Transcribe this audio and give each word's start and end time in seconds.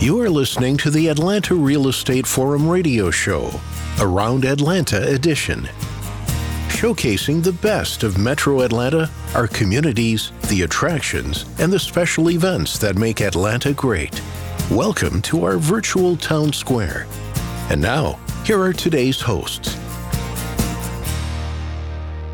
You 0.00 0.20
are 0.20 0.28
listening 0.28 0.76
to 0.78 0.90
the 0.90 1.08
Atlanta 1.08 1.54
Real 1.54 1.88
Estate 1.88 2.26
Forum 2.26 2.68
radio 2.68 3.10
show, 3.10 3.50
Around 4.00 4.44
Atlanta 4.44 5.08
edition. 5.08 5.66
Showcasing 6.68 7.42
the 7.42 7.52
best 7.52 8.02
of 8.02 8.18
Metro 8.18 8.62
Atlanta, 8.62 9.08
our 9.34 9.46
communities, 9.46 10.32
the 10.48 10.62
attractions, 10.62 11.46
and 11.58 11.72
the 11.72 11.78
special 11.78 12.30
events 12.30 12.76
that 12.78 12.96
make 12.96 13.22
Atlanta 13.22 13.72
great. 13.72 14.20
Welcome 14.70 15.22
to 15.22 15.44
our 15.44 15.56
virtual 15.56 16.16
town 16.16 16.52
square. 16.52 17.06
And 17.70 17.80
now, 17.80 18.18
here 18.44 18.60
are 18.60 18.74
today's 18.74 19.20
hosts. 19.22 19.78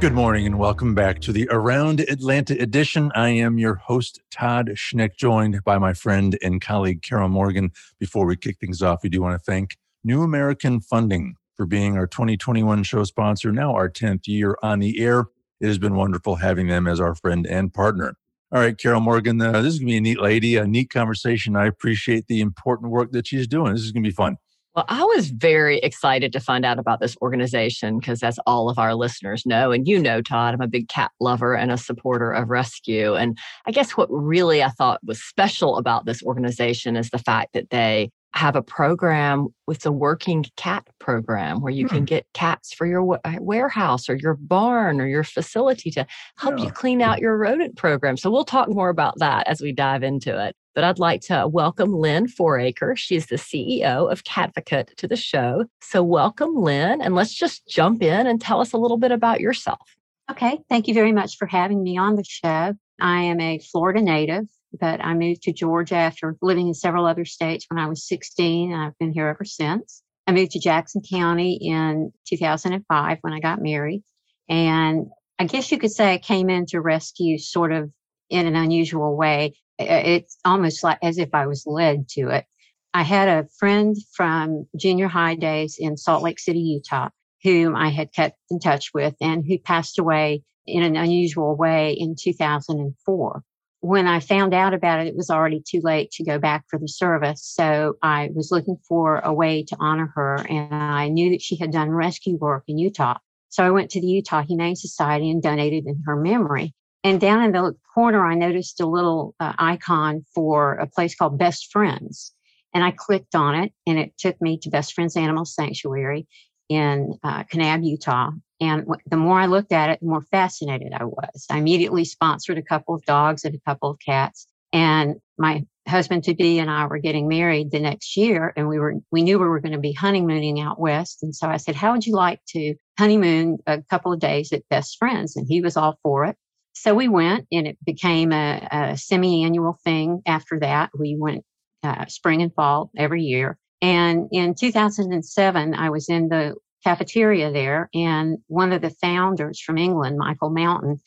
Good 0.01 0.15
morning 0.15 0.47
and 0.47 0.59
welcome 0.59 0.95
back 0.95 1.21
to 1.21 1.33
the 1.33 1.47
Around 1.51 2.01
Atlanta 2.01 2.59
edition. 2.59 3.13
I 3.15 3.29
am 3.29 3.59
your 3.59 3.75
host, 3.75 4.19
Todd 4.31 4.71
Schnick, 4.75 5.19
joined 5.19 5.63
by 5.63 5.77
my 5.77 5.93
friend 5.93 6.39
and 6.43 6.59
colleague, 6.59 7.03
Carol 7.03 7.29
Morgan. 7.29 7.71
Before 7.99 8.25
we 8.25 8.39
kick 8.39 8.57
things 8.59 8.81
off, 8.81 9.03
we 9.03 9.11
do 9.11 9.21
want 9.21 9.39
to 9.39 9.45
thank 9.45 9.77
New 10.03 10.23
American 10.23 10.81
Funding 10.81 11.35
for 11.55 11.67
being 11.67 11.99
our 11.99 12.07
2021 12.07 12.83
show 12.83 13.05
sponsor, 13.05 13.53
now 13.53 13.75
our 13.75 13.91
10th 13.91 14.27
year 14.27 14.57
on 14.63 14.79
the 14.79 14.99
air. 15.01 15.27
It 15.61 15.67
has 15.67 15.77
been 15.77 15.95
wonderful 15.95 16.37
having 16.37 16.69
them 16.69 16.89
as 16.89 16.99
our 16.99 17.15
friend 17.15 17.47
and 17.47 17.71
partner. 17.71 18.15
All 18.53 18.61
right, 18.61 18.79
Carol 18.79 19.03
Morgan, 19.03 19.39
uh, 19.43 19.61
this 19.61 19.75
is 19.75 19.81
going 19.81 19.89
to 19.89 19.93
be 19.93 19.97
a 19.99 20.01
neat 20.01 20.21
lady, 20.21 20.57
a 20.57 20.67
neat 20.67 20.89
conversation. 20.89 21.57
I 21.57 21.67
appreciate 21.67 22.27
the 22.27 22.41
important 22.41 22.91
work 22.91 23.13
that 23.13 23.27
she's 23.27 23.47
doing. 23.47 23.75
This 23.75 23.83
is 23.83 23.93
going 23.93 24.03
to 24.03 24.09
be 24.09 24.15
fun. 24.15 24.39
Well, 24.77 24.85
I 24.89 25.03
was 25.03 25.31
very 25.31 25.79
excited 25.79 26.33
to 26.33 26.39
find 26.39 26.65
out 26.65 26.79
about 26.79 27.01
this 27.01 27.17
organization 27.21 27.99
because, 27.99 28.23
as 28.23 28.39
all 28.47 28.71
of 28.71 28.79
our 28.79 28.95
listeners 28.95 29.45
know, 29.45 29.73
and 29.73 29.89
you 29.89 29.99
know, 29.99 30.23
Todd, 30.23 30.55
I'm 30.55 30.61
a 30.61 30.69
big 30.69 30.89
cat 30.89 31.11
lover 31.19 31.57
and 31.57 31.73
a 31.73 31.77
supporter 31.77 32.31
of 32.31 32.51
rescue. 32.51 33.15
And 33.17 33.37
I 33.67 33.73
guess 33.73 33.97
what 33.97 34.09
really 34.11 34.63
I 34.63 34.69
thought 34.69 35.01
was 35.05 35.21
special 35.21 35.77
about 35.77 36.07
this 36.07 36.23
organization 36.23 36.97
is 36.97 37.11
the 37.11 37.19
fact 37.19 37.53
that 37.55 37.71
they 37.71 38.11
have 38.33 38.55
a 38.57 38.63
program 38.63 39.49
with 39.67 39.81
the 39.81 39.93
working 39.93 40.45
cat 40.57 40.87
program 40.99 41.61
where 41.61 41.73
you 41.73 41.89
can 41.89 41.99
hmm. 41.99 42.05
get 42.05 42.27
cats 42.33 42.73
for 42.73 42.87
your 42.87 43.19
uh, 43.25 43.35
warehouse 43.41 44.09
or 44.09 44.15
your 44.15 44.35
barn 44.35 45.01
or 45.01 45.07
your 45.07 45.25
facility 45.25 45.91
to 45.91 46.07
help 46.37 46.59
yeah. 46.59 46.67
you 46.67 46.71
clean 46.71 47.03
out 47.03 47.19
your 47.19 47.37
rodent 47.37 47.77
program. 47.77 48.17
So 48.17 48.31
we'll 48.31 48.45
talk 48.45 48.69
more 48.69 48.89
about 48.89 49.19
that 49.19 49.47
as 49.49 49.61
we 49.61 49.73
dive 49.73 50.03
into 50.03 50.43
it. 50.43 50.55
But 50.75 50.85
I'd 50.85 51.01
like 51.01 51.23
to 51.23 51.49
welcome 51.49 51.93
Lynn 51.93 52.27
Foraker. 52.27 52.97
She's 52.97 53.27
the 53.27 53.37
CEO 53.37 54.11
of 54.11 54.23
Catvocate 54.23 54.95
to 54.97 55.09
the 55.09 55.17
show. 55.17 55.65
So 55.81 56.03
welcome, 56.03 56.55
Lynn, 56.55 57.03
and 57.03 57.17
let's 57.17 57.35
just 57.35 57.67
jump 57.67 58.03
in 58.03 58.27
and 58.27 58.41
tell 58.41 58.61
us 58.61 58.73
a 58.73 58.79
little 58.79 58.97
bit 58.97 59.11
about 59.11 59.41
yourself. 59.41 59.97
Okay, 60.31 60.61
thank 60.69 60.87
you 60.87 60.95
very 60.95 61.11
much 61.11 61.37
for 61.37 61.47
having 61.47 61.83
me 61.83 61.99
on 61.99 62.15
the 62.15 62.25
show. 62.25 62.75
I 63.01 63.23
am 63.23 63.41
a 63.41 63.59
Florida 63.59 64.01
native 64.01 64.47
but 64.79 65.05
I 65.05 65.15
moved 65.15 65.43
to 65.43 65.53
Georgia 65.53 65.97
after 65.97 66.37
living 66.43 66.69
in 66.69 66.75
several 66.75 67.07
other 67.07 67.25
states 67.25 67.67
when 67.69 67.79
I 67.79 67.89
was 67.89 68.07
16, 68.07 68.73
and 68.73 68.81
I've 68.81 68.99
been 68.99 69.13
here 69.13 69.29
ever 69.29 69.45
since. 69.45 70.03
I 70.27 70.33
moved 70.33 70.53
to 70.53 70.61
Jackson 70.61 71.03
County 71.09 71.59
in 71.61 72.13
2005 72.29 73.19
when 73.23 73.33
I 73.33 73.41
got 73.41 73.63
married. 73.63 74.05
And 74.49 75.07
I 75.39 75.45
guess 75.45 75.73
you 75.73 75.79
could 75.79 75.91
say 75.91 76.13
I 76.13 76.19
came 76.19 76.51
into 76.51 76.81
rescue 76.81 77.39
sort 77.39 77.73
of 77.73 77.91
in 78.29 78.47
an 78.47 78.57
unusual 78.57 79.17
way. 79.17 79.55
It's 79.79 80.37
almost 80.45 80.85
like 80.85 80.99
as 81.03 81.19
if 81.19 81.31
I 81.33 81.47
was 81.47 81.65
led 81.67 82.09
to 82.11 82.29
it. 82.29 82.45
I 82.93 83.03
had 83.03 83.29
a 83.29 83.49
friend 83.59 83.97
from 84.15 84.67
junior 84.77 85.09
high 85.09 85.37
days 85.37 85.77
in 85.79 85.97
Salt 85.97 86.23
Lake 86.23 86.39
City, 86.39 86.61
Utah, 86.61 87.09
whom 87.43 87.75
I 87.75 87.89
had 87.89 88.13
kept 88.13 88.37
in 88.51 88.61
touch 88.61 88.91
with 88.93 89.15
and 89.21 89.45
who 89.47 89.59
passed 89.59 89.99
away 89.99 90.43
in 90.67 90.83
an 90.83 90.97
unusual 90.97 91.57
way 91.57 91.93
in 91.93 92.15
2004 92.21 93.43
when 93.81 94.07
I 94.07 94.21
found 94.21 94.53
out 94.53 94.75
about 94.75 95.01
it, 95.01 95.07
it 95.09 95.17
was 95.17 95.31
already 95.31 95.63
too 95.67 95.81
late 95.83 96.11
to 96.13 96.25
go 96.25 96.39
back 96.39 96.65
for 96.69 96.79
the 96.79 96.89
service. 96.89 97.43
So 97.43 97.95
I 98.03 98.29
was 98.35 98.51
looking 98.51 98.77
for 98.87 99.21
a 99.21 99.33
way 99.33 99.65
to 99.65 99.77
honor 99.81 100.13
her. 100.15 100.37
And 100.49 100.75
I 100.75 101.09
knew 101.09 101.31
that 101.31 101.43
she 101.43 101.57
had 101.57 101.73
done 101.73 101.91
rescue 101.91 102.37
work 102.37 102.65
in 102.69 102.79
Utah. 102.79 103.17
So 103.49 103.65
I 103.65 103.71
went 103.71 103.91
to 103.93 104.01
the 104.01 104.07
Utah 104.07 104.43
Humane 104.43 104.77
Society 104.77 105.31
and 105.31 105.43
donated 105.43 105.87
in 105.87 106.03
her 106.07 106.15
memory. 106.15 106.75
And 107.03 107.21
down 107.21 107.43
in 107.43 107.53
the 107.53 107.75
corner, 107.95 108.25
I 108.25 108.35
noticed 108.35 108.81
a 108.81 108.87
little 108.87 109.35
uh, 109.41 109.55
icon 109.59 110.25
for 110.35 110.75
a 110.75 110.87
place 110.87 111.15
called 111.15 111.39
Best 111.39 111.73
Friends. 111.73 112.35
And 112.75 112.85
I 112.85 112.93
clicked 112.93 113.35
on 113.35 113.55
it 113.55 113.73
and 113.87 113.99
it 113.99 114.17
took 114.19 114.41
me 114.41 114.59
to 114.59 114.71
Best 114.71 114.93
Friends 114.93 115.17
Animal 115.17 115.45
Sanctuary 115.45 116.29
in 116.71 117.19
uh, 117.23 117.43
Kanab, 117.45 117.85
Utah. 117.85 118.31
And 118.61 118.87
the 119.07 119.17
more 119.17 119.39
I 119.39 119.47
looked 119.47 119.73
at 119.73 119.91
it, 119.91 120.01
the 120.01 120.07
more 120.07 120.23
fascinated 120.31 120.93
I 120.95 121.05
was. 121.05 121.47
I 121.51 121.59
immediately 121.59 122.05
sponsored 122.05 122.59
a 122.59 122.63
couple 122.63 122.95
of 122.95 123.05
dogs 123.05 123.45
and 123.45 123.55
a 123.55 123.61
couple 123.69 123.91
of 123.91 123.99
cats. 123.99 124.47
And 124.73 125.17
my 125.37 125.65
husband 125.89 126.23
to 126.25 126.35
be 126.35 126.59
and 126.59 126.71
I 126.71 126.87
were 126.87 126.99
getting 126.99 127.27
married 127.27 127.73
the 127.73 127.81
next 127.81 128.17
year 128.17 128.53
and 128.57 128.69
we 128.69 128.79
were 128.79 128.95
we 129.11 129.23
knew 129.23 129.39
we 129.39 129.49
were 129.49 129.61
going 129.61 129.73
to 129.73 129.79
be 129.79 129.93
honeymooning 129.93 130.61
out 130.61 130.79
west 130.79 131.23
and 131.23 131.35
so 131.35 131.49
I 131.49 131.57
said 131.57 131.75
how 131.75 131.93
would 131.93 132.07
you 132.07 132.15
like 132.15 132.41
to 132.51 132.75
honeymoon 132.99 133.59
a 133.67 133.83
couple 133.91 134.13
of 134.13 134.21
days 134.21 134.53
at 134.53 134.69
best 134.69 134.99
friends 134.99 135.37
and 135.37 135.47
he 135.49 135.61
was 135.61 135.77
all 135.77 135.99
for 136.03 136.27
it 136.27 136.37
so 136.75 136.95
we 136.95 137.09
went 137.09 137.47
and 137.51 137.67
it 137.67 137.79
became 137.85 138.31
a, 138.31 138.69
a 138.71 138.97
semi-annual 138.97 139.79
thing 139.83 140.21
after 140.27 140.61
that 140.61 140.91
we 140.97 141.17
went 141.19 141.45
uh, 141.83 142.05
spring 142.07 142.43
and 142.43 142.55
fall 142.55 142.91
every 142.97 143.23
year 143.23 143.59
and 143.83 144.29
in 144.33 144.55
2007 144.55 145.75
I 145.75 145.91
was 145.91 146.09
in 146.09 146.29
the 146.29 146.55
cafeteria 146.85 147.53
there. 147.53 147.89
And 147.95 148.39
one 148.47 148.73
of 148.73 148.83
the 148.83 148.91
founders 148.91 149.61
from 149.61 149.79
England, 149.79 150.19
Michael 150.19 150.51
Mountain, 150.51 151.01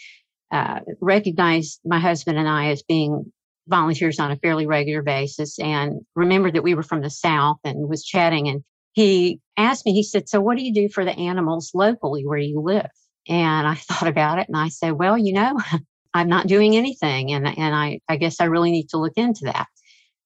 uh, 0.51 0.81
recognized 1.01 1.79
my 1.85 1.99
husband 1.99 2.37
and 2.37 2.47
I 2.47 2.67
as 2.67 2.83
being 2.83 3.31
volunteers 3.67 4.19
on 4.19 4.31
a 4.31 4.37
fairly 4.37 4.67
regular 4.67 5.01
basis 5.01 5.57
and 5.57 6.01
remembered 6.15 6.53
that 6.53 6.63
we 6.63 6.75
were 6.75 6.83
from 6.83 7.01
the 7.01 7.09
South 7.09 7.57
and 7.63 7.89
was 7.89 8.03
chatting. 8.03 8.47
And 8.47 8.63
he 8.93 9.39
asked 9.57 9.85
me, 9.85 9.93
he 9.93 10.03
said, 10.03 10.29
So 10.29 10.41
what 10.41 10.57
do 10.57 10.63
you 10.63 10.73
do 10.73 10.89
for 10.89 11.05
the 11.05 11.17
animals 11.17 11.71
locally 11.73 12.25
where 12.25 12.37
you 12.37 12.61
live? 12.61 12.89
And 13.27 13.65
I 13.67 13.75
thought 13.75 14.07
about 14.07 14.39
it 14.39 14.47
and 14.47 14.57
I 14.57 14.69
said, 14.69 14.91
Well, 14.91 15.17
you 15.17 15.33
know, 15.33 15.59
I'm 16.13 16.29
not 16.29 16.45
doing 16.45 16.75
anything. 16.75 17.31
And, 17.31 17.47
and 17.47 17.75
I, 17.75 17.99
I 18.07 18.17
guess 18.17 18.39
I 18.39 18.45
really 18.45 18.69
need 18.69 18.89
to 18.89 18.99
look 18.99 19.13
into 19.15 19.45
that. 19.45 19.65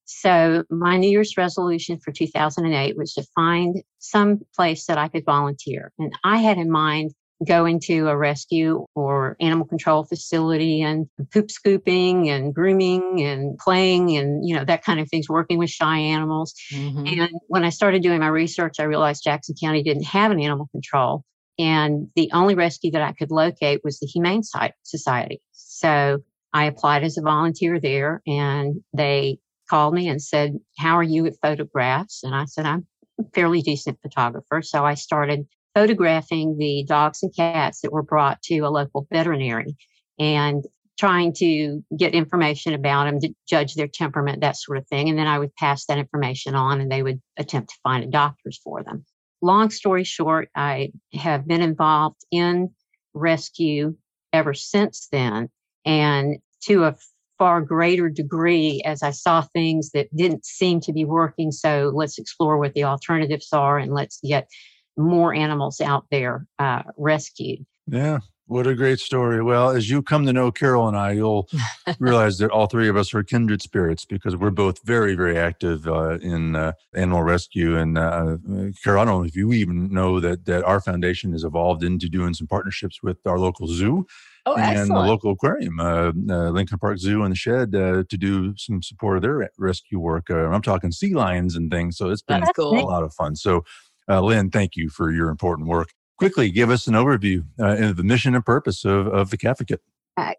So 0.08 0.64
my 0.70 0.96
New 0.98 1.10
Year's 1.10 1.36
resolution 1.38 2.00
for 2.00 2.12
2008 2.14 2.98
was 2.98 3.14
to 3.14 3.24
find 3.36 3.84
some 4.00 4.40
place 4.56 4.86
that 4.86 4.98
I 4.98 5.10
could 5.10 5.26
volunteer. 5.26 5.92
And 6.00 6.14
I 6.24 6.38
had 6.38 6.58
in 6.58 6.72
mind 6.72 7.12
going 7.46 7.80
to 7.82 8.08
a 8.08 8.18
rescue 8.18 8.86
or 8.96 9.36
animal 9.40 9.68
control 9.68 10.06
facility 10.06 10.82
and 10.82 11.08
poop 11.32 11.52
scooping 11.52 12.30
and 12.30 12.56
grooming 12.56 13.22
and 13.22 13.58
playing 13.60 14.18
and 14.18 14.48
you 14.48 14.56
know 14.56 14.66
that 14.66 14.84
kind 14.84 15.00
of 15.00 15.08
things 15.08 15.30
working 15.30 15.60
with 15.60 15.70
shy 15.70 16.00
animals 16.00 16.56
mm-hmm. 16.74 17.06
and 17.06 17.30
when 17.48 17.64
i 17.64 17.70
started 17.70 18.02
doing 18.02 18.20
my 18.20 18.28
research 18.28 18.80
i 18.80 18.84
realized 18.84 19.24
jackson 19.24 19.54
county 19.62 19.84
didn't 19.84 20.06
have 20.06 20.32
an 20.32 20.40
animal 20.40 20.68
control 20.72 21.24
and 21.60 22.08
the 22.16 22.28
only 22.34 22.56
rescue 22.56 22.90
that 22.90 23.04
i 23.04 23.12
could 23.12 23.30
locate 23.30 23.82
was 23.84 24.00
the 24.00 24.08
humane 24.08 24.42
society 24.82 25.40
so 25.52 26.18
i 26.54 26.66
applied 26.66 27.04
as 27.04 27.20
a 27.20 27.22
volunteer 27.22 27.80
there 27.80 28.24
and 28.26 28.82
they 28.94 29.38
called 29.68 29.94
me 29.94 30.08
and 30.08 30.22
said, 30.22 30.58
How 30.78 30.96
are 30.96 31.04
you 31.04 31.26
at 31.26 31.36
photographs? 31.42 32.24
And 32.24 32.36
I 32.36 32.46
said, 32.46 32.66
I'm 32.66 32.86
a 33.20 33.24
fairly 33.34 33.62
decent 33.62 34.00
photographer. 34.02 34.62
So 34.62 34.86
I 34.86 34.94
started 34.94 35.48
photographing 35.74 36.58
the 36.58 36.86
dogs 36.88 37.22
and 37.22 37.36
cats 37.36 37.82
that 37.82 37.92
were 37.92 38.04
brought 38.04 38.42
to 38.44 38.60
a 38.60 38.70
local 38.70 39.08
veterinary 39.12 39.76
and 40.18 40.66
trying 41.00 41.32
to 41.32 41.84
get 41.96 42.16
information 42.16 42.74
about 42.74 43.06
them 43.06 43.20
to 43.20 43.34
judge 43.48 43.76
their 43.76 43.88
temperament, 43.88 44.42
that 44.42 44.58
sort 44.58 44.80
of 44.80 44.88
thing. 44.88 45.10
And 45.10 45.18
then 45.18 45.28
I 45.28 45.38
would 45.38 45.56
pass 45.56 45.86
that 45.86 46.00
information 46.00 46.56
on 46.56 46.82
and 46.82 46.92
they 46.92 47.04
would 47.04 47.22
attempt 47.38 47.70
to 47.70 47.76
find 47.84 48.04
a 48.04 48.08
doctors 48.08 48.60
for 48.64 48.84
them. 48.84 49.06
Long 49.42 49.70
story 49.70 50.04
short, 50.04 50.50
I 50.56 50.92
have 51.14 51.48
been 51.48 51.62
involved 51.62 52.26
in 52.32 52.72
rescue 53.14 53.96
ever 54.34 54.56
since 54.56 55.08
then. 55.12 55.50
And 55.86 56.38
to 56.64 56.86
a 56.86 56.96
far 57.38 57.62
greater 57.62 58.10
degree 58.10 58.82
as 58.86 59.04
I 59.04 59.12
saw 59.12 59.42
things 59.42 59.92
that 59.92 60.14
didn't 60.16 60.46
seem 60.46 60.80
to 60.82 60.94
be 60.94 61.06
working. 61.06 61.52
So 61.52 61.92
let's 61.94 62.18
explore 62.18 62.58
what 62.58 62.74
the 62.74 62.84
alternatives 62.84 63.50
are 63.54 63.78
and 63.78 63.94
let's 63.94 64.20
get 64.22 64.50
more 64.98 65.34
animals 65.34 65.80
out 65.80 66.06
there 66.12 66.46
uh, 66.60 66.84
rescued. 66.98 67.66
Yeah. 67.88 68.20
What 68.48 68.66
a 68.66 68.76
great 68.76 69.00
story. 69.00 69.44
Well, 69.44 69.72
as 69.72 69.90
you 69.90 70.02
come 70.02 70.26
to 70.26 70.32
know 70.32 70.52
Carol 70.52 70.88
and 70.88 70.96
I, 70.96 71.12
you'll 71.12 71.50
realize 72.00 72.38
that 72.38 72.50
all 72.50 72.68
three 72.68 72.88
of 72.88 72.96
us 72.96 73.14
are 73.14 73.22
kindred 73.22 73.62
spirits 73.62 74.06
because 74.06 74.38
we're 74.38 74.52
both 74.52 74.84
very, 74.86 75.16
very 75.16 75.38
active 75.38 75.86
uh, 75.86 76.18
in 76.20 76.56
uh, 76.56 76.72
animal 76.96 77.24
rescue. 77.24 77.78
And 77.78 77.98
uh, 77.98 78.38
Carol, 78.84 79.02
I 79.02 79.06
don't 79.06 79.22
know 79.22 79.28
if 79.28 79.36
you 79.36 79.52
even 79.52 79.92
know 79.94 80.22
that, 80.22 80.46
that 80.46 80.64
our 80.64 80.80
foundation 80.80 81.34
has 81.34 81.44
evolved 81.44 81.84
into 81.84 82.08
doing 82.08 82.34
some 82.34 82.48
partnerships 82.48 83.04
with 83.04 83.18
our 83.28 83.38
local 83.38 83.68
zoo 83.68 84.08
Oh, 84.48 84.56
and 84.56 84.90
the 84.90 84.96
local 84.96 85.32
aquarium, 85.32 85.78
uh, 85.78 86.14
uh, 86.30 86.50
Lincoln 86.52 86.80
Park 86.80 87.00
Zoo 87.00 87.24
and 87.24 87.34
the 87.34 87.36
Shedd, 87.36 87.76
uh, 87.76 88.06
to 88.08 88.18
do 88.18 88.56
some 88.56 88.82
support 88.82 89.18
of 89.18 89.22
their 89.22 89.50
rescue 89.58 90.00
work. 90.00 90.30
Uh, 90.30 90.48
I'm 90.48 90.62
talking 90.62 90.94
sea 90.94 91.14
lions 91.14 91.58
and 91.58 91.70
things. 91.70 91.98
So 91.98 92.10
it's 92.10 92.22
been 92.22 92.46
cool. 92.56 92.80
a 92.80 92.88
lot 92.88 93.04
of 93.04 93.14
fun. 93.14 93.36
So, 93.36 93.66
uh, 94.08 94.22
Lynn, 94.22 94.50
thank 94.50 94.78
you 94.78 94.88
for 94.88 95.12
your 95.12 95.28
important 95.28 95.68
work. 95.68 95.90
Quickly, 96.18 96.50
give 96.50 96.72
us 96.72 96.88
an 96.88 96.96
overview 96.96 97.46
uh, 97.60 97.78
of 97.78 97.96
the 97.96 98.04
mission 98.04 98.34
and 98.34 98.46
purpose 98.46 98.86
of, 98.86 99.08
of 99.08 99.30
the 99.30 99.38
Catvocate. 99.38 99.80
Uh, 100.18 100.34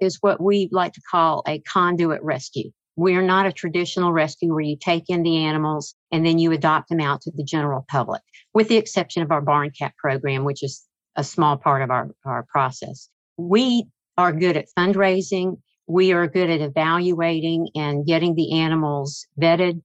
is 0.00 0.18
what 0.20 0.42
we 0.42 0.68
like 0.72 0.92
to 0.92 1.00
call 1.10 1.42
a 1.48 1.58
conduit 1.60 2.22
rescue. 2.22 2.70
We 2.96 3.14
are 3.14 3.22
not 3.22 3.46
a 3.46 3.52
traditional 3.52 4.12
rescue 4.12 4.52
where 4.52 4.60
you 4.60 4.76
take 4.76 5.04
in 5.08 5.22
the 5.22 5.38
animals 5.38 5.94
and 6.12 6.26
then 6.26 6.38
you 6.38 6.52
adopt 6.52 6.90
them 6.90 7.00
out 7.00 7.22
to 7.22 7.30
the 7.34 7.44
general 7.44 7.86
public, 7.88 8.20
with 8.52 8.68
the 8.68 8.76
exception 8.76 9.22
of 9.22 9.30
our 9.30 9.40
barn 9.40 9.70
cat 9.70 9.94
program, 9.96 10.44
which 10.44 10.62
is 10.62 10.84
a 11.16 11.24
small 11.24 11.56
part 11.56 11.80
of 11.80 11.90
our, 11.90 12.10
our 12.26 12.44
process. 12.50 13.08
We 13.38 13.86
are 14.18 14.32
good 14.32 14.58
at 14.58 14.66
fundraising. 14.78 15.56
We 15.86 16.12
are 16.12 16.26
good 16.26 16.50
at 16.50 16.60
evaluating 16.60 17.68
and 17.74 18.06
getting 18.06 18.34
the 18.34 18.60
animals 18.60 19.26
vetted. 19.40 19.80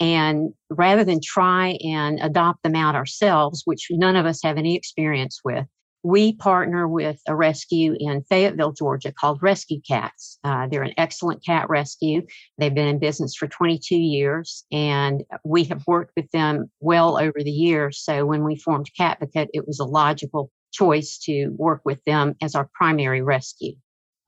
And 0.00 0.54
rather 0.70 1.04
than 1.04 1.20
try 1.22 1.78
and 1.84 2.18
adopt 2.20 2.62
them 2.62 2.74
out 2.74 2.94
ourselves, 2.96 3.62
which 3.66 3.88
none 3.90 4.16
of 4.16 4.24
us 4.24 4.42
have 4.42 4.56
any 4.56 4.74
experience 4.74 5.40
with, 5.44 5.66
we 6.02 6.34
partner 6.36 6.88
with 6.88 7.20
a 7.28 7.36
rescue 7.36 7.94
in 7.98 8.22
Fayetteville, 8.22 8.72
Georgia 8.72 9.12
called 9.12 9.42
Rescue 9.42 9.82
Cats. 9.86 10.38
Uh, 10.42 10.66
they're 10.66 10.82
an 10.82 10.94
excellent 10.96 11.44
cat 11.44 11.68
rescue. 11.68 12.22
They've 12.56 12.74
been 12.74 12.88
in 12.88 12.98
business 12.98 13.34
for 13.34 13.46
22 13.46 13.96
years 13.96 14.64
and 14.72 15.22
we 15.44 15.64
have 15.64 15.86
worked 15.86 16.12
with 16.16 16.30
them 16.30 16.70
well 16.80 17.18
over 17.18 17.42
the 17.42 17.50
years. 17.50 18.02
So 18.02 18.24
when 18.24 18.44
we 18.44 18.56
formed 18.56 18.90
Catvocate, 18.98 19.48
it 19.52 19.66
was 19.66 19.78
a 19.78 19.84
logical 19.84 20.50
choice 20.72 21.18
to 21.24 21.48
work 21.58 21.82
with 21.84 22.02
them 22.04 22.34
as 22.40 22.54
our 22.54 22.70
primary 22.72 23.20
rescue. 23.20 23.74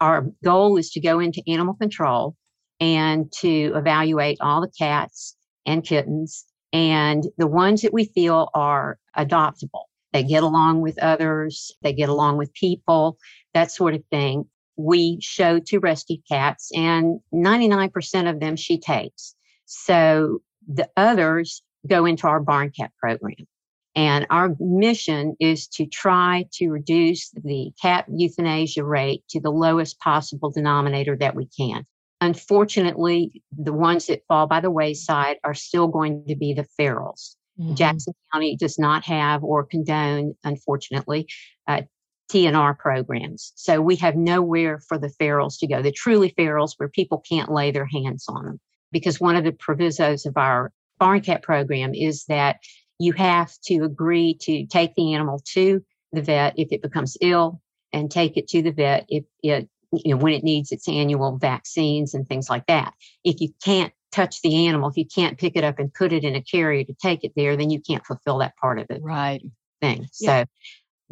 Our 0.03 0.27
goal 0.45 0.77
is 0.77 0.91
to 0.91 1.01
go 1.01 1.21
into 1.21 1.43
animal 1.49 1.75
control 1.75 2.37
and 2.81 3.33
to 3.41 3.73
evaluate 3.75 4.39
all 4.43 4.61
the 4.61 4.73
cats 4.77 5.37
and 5.67 5.85
kittens 5.85 6.47
and 6.73 7.25
the 7.37 7.47
ones 7.47 7.83
that 7.83 7.93
we 7.93 8.05
feel 8.05 8.49
are 8.55 8.99
adoptable. 9.17 9.85
They 10.13 10.23
get 10.23 10.43
along 10.43 10.81
with 10.81 11.03
others, 11.03 11.73
they 11.83 11.93
get 11.93 12.09
along 12.09 12.37
with 12.37 12.53
people, 12.55 13.19
that 13.55 13.71
sort 13.71 13.95
of 13.95 14.05
thing. 14.11 14.45
We 14.77 15.19
show 15.21 15.59
to 15.59 15.79
rescue 15.79 16.19
cats, 16.31 16.71
and 16.75 17.21
99% 17.33 18.31
of 18.31 18.41
them 18.41 18.57
she 18.57 18.79
takes. 18.79 19.35
So 19.67 20.41
the 20.67 20.89
others 20.97 21.63
go 21.87 22.05
into 22.07 22.27
our 22.27 22.41
barn 22.41 22.71
cat 22.71 22.91
program. 22.99 23.47
And 23.95 24.27
our 24.31 24.57
mission 24.59 25.37
is 25.39 25.69
to 25.69 25.85
try 25.85 26.47
to 26.55 26.71
reduce 26.71 27.31
the 27.31 27.73
cat 27.81 28.07
euthanasia 28.09 28.85
rate 28.85 29.23
to 29.31 29.41
the 29.41 29.51
lowest 29.51 30.01
possible 30.01 30.51
denominator 30.51 31.17
that 31.19 31.37
we 31.37 31.47
can. 31.47 31.85
Unfortunately, 32.23 33.43
the 33.51 33.73
ones 33.73 34.07
that 34.07 34.23
fall 34.29 34.47
by 34.47 34.61
the 34.61 34.71
wayside 34.71 35.39
are 35.43 35.55
still 35.55 35.89
going 35.89 36.25
to 36.29 36.37
be 36.37 36.55
the 36.55 36.65
ferals. 36.79 37.35
Mm-hmm. 37.59 37.75
Jackson 37.75 38.15
County 38.33 38.57
does 38.57 38.79
not 38.79 39.05
have 39.05 39.43
or 39.43 39.65
condone, 39.65 40.35
unfortunately, 40.45 41.27
uh, 41.67 41.83
TNR 42.31 42.79
programs. 42.79 43.53
So 43.57 43.83
we 43.83 43.97
have 43.97 44.15
nowhere 44.15 44.79
for 44.87 44.99
the 44.99 45.13
ferals 45.21 45.59
to 45.59 45.67
go, 45.67 45.83
the 45.83 45.91
truly 45.91 46.33
ferals 46.39 46.75
where 46.77 46.89
people 46.89 47.25
can't 47.29 47.51
lay 47.51 47.73
their 47.73 47.87
hands 47.87 48.27
on 48.29 48.45
them. 48.45 48.61
Because 48.93 49.19
one 49.21 49.35
of 49.35 49.43
the 49.43 49.51
provisos 49.51 50.25
of 50.25 50.37
our 50.37 50.71
barn 51.01 51.23
cat 51.23 51.43
program 51.43 51.93
is 51.93 52.25
that 52.27 52.59
you 53.01 53.13
have 53.15 53.53
to 53.65 53.83
agree 53.83 54.39
to 54.43 54.65
take 54.67 54.95
the 54.95 55.13
animal 55.13 55.43
to 55.55 55.83
the 56.13 56.23
vet 56.23 56.55
if 56.57 56.69
it 56.71 56.83
becomes 56.83 57.17
ill 57.21 57.61
and 57.93 58.13
take 58.13 58.37
it 58.37 58.47
to 58.47 58.63
the 58.63 58.71
vet 58.71 59.07
if 59.09 59.25
it 59.43 59.69
you 59.93 60.15
know 60.15 60.17
when 60.17 60.33
it 60.33 60.43
needs 60.43 60.73
its 60.73 60.89
annual 60.89 61.37
vaccines 61.39 62.15
and 62.15 62.27
things 62.27 62.49
like 62.49 62.67
that 62.67 62.95
if 63.25 63.41
you 63.41 63.49
can't 63.65 63.93
touch 64.11 64.41
the 64.43 64.67
animal 64.67 64.89
if 64.89 64.97
you 64.97 65.07
can't 65.07 65.39
pick 65.39 65.57
it 65.57 65.65
up 65.65 65.79
and 65.79 65.93
put 65.95 66.13
it 66.13 66.25
in 66.25 66.35
a 66.35 66.43
carrier 66.43 66.85
to 66.85 66.95
take 67.01 67.25
it 67.25 67.33
there 67.37 67.57
then 67.57 67.71
you 67.71 67.81
can't 67.81 68.05
fulfill 68.07 68.39
that 68.39 68.57
part 68.57 68.79
of 68.79 68.87
it 68.91 69.01
right 69.03 69.43
thing 69.81 70.07
yeah. 70.21 70.43
so 70.43 70.47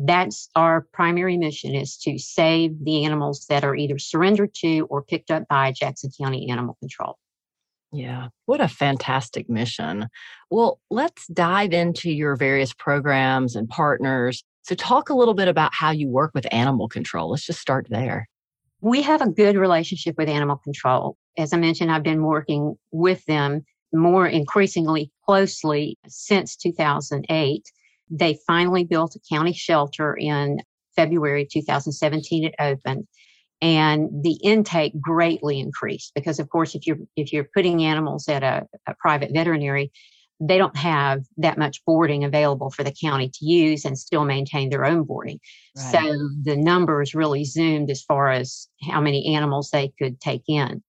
that's 0.03 0.49
our 0.56 0.87
primary 0.93 1.37
mission 1.37 1.75
is 1.75 1.97
to 1.97 2.19
save 2.19 2.73
the 2.85 3.05
animals 3.05 3.47
that 3.49 3.65
are 3.65 3.77
either 3.77 3.99
surrendered 3.99 4.55
to 4.55 4.87
or 4.91 5.03
picked 5.03 5.31
up 5.31 5.47
by 5.49 5.73
jackson 5.73 6.11
county 6.19 6.50
animal 6.50 6.76
control 6.81 7.19
yeah, 7.93 8.29
what 8.47 8.61
a 8.61 8.69
fantastic 8.69 9.50
mission. 9.50 10.09
Well, 10.49 10.81
let's 10.91 11.26
dive 11.26 11.73
into 11.73 12.11
your 12.11 12.37
various 12.37 12.73
programs 12.73 13.56
and 13.56 13.69
partners. 13.69 14.44
So, 14.62 14.76
talk 14.76 15.11
a 15.11 15.15
little 15.15 15.35
bit 15.35 15.49
about 15.49 15.75
how 15.75 15.91
you 15.91 16.09
work 16.09 16.31
with 16.33 16.47
animal 16.53 16.88
control. 16.88 17.31
Let's 17.31 17.44
just 17.44 17.61
start 17.61 17.88
there. 17.91 18.29
We 18.81 19.03
have 19.03 19.21
a 19.21 19.31
good 19.31 19.56
relationship 19.56 20.17
with 20.17 20.29
animal 20.29 20.56
control. 20.56 21.17
As 21.37 21.53
I 21.53 21.59
mentioned, 21.59 21.91
I've 21.91 22.03
been 22.03 22.23
working 22.23 22.77
with 22.91 23.25
them 23.27 23.65
more 23.93 24.27
increasingly 24.27 25.11
closely 25.25 25.99
since 26.09 26.56
2008. 26.56 27.62
They 28.11 28.38
finally 28.47 28.85
built 28.85 29.17
a 29.17 29.35
county 29.35 29.53
shelter 29.53 30.17
in 30.17 30.59
February 30.97 31.47
2017. 31.50 32.44
It 32.44 32.55
opened 32.59 33.06
and 33.62 34.09
the 34.23 34.38
intake 34.43 34.99
greatly 35.00 35.61
increased 35.61 36.12
because 36.15 36.38
of 36.38 36.49
course 36.49 36.75
if 36.75 36.87
you're 36.87 36.99
if 37.17 37.33
you're 37.33 37.49
putting 37.55 37.85
animals 37.85 38.29
at 38.29 38.43
a, 38.43 38.67
a, 38.87 38.94
private 38.99 39.31
veterinary 39.35 39.93
they 40.40 40.58
don't 40.58 40.76
have 40.76 41.22
that 41.37 41.58
much 41.58 41.84
boarding 41.84 42.25
available 42.25 42.70
for 42.70 42.82
the 42.82 42.94
county 42.98 43.28
to 43.28 43.44
use 43.44 43.84
and 43.84 43.98
still 43.98 44.25
maintain 44.25 44.70
their 44.70 44.84
own 44.84 45.04
boarding 45.04 45.38
right. 45.76 45.92
so 45.92 46.28
the 46.42 46.56
numbers 46.56 47.14
really 47.14 47.44
zoomed 47.44 47.90
as 47.90 48.02
far 48.02 48.31
as 48.31 48.69
how 48.82 49.00
many 49.00 49.34
animals 49.34 49.70
they 49.70 49.92
could 49.98 50.20
take 50.20 50.42
in 50.48 50.82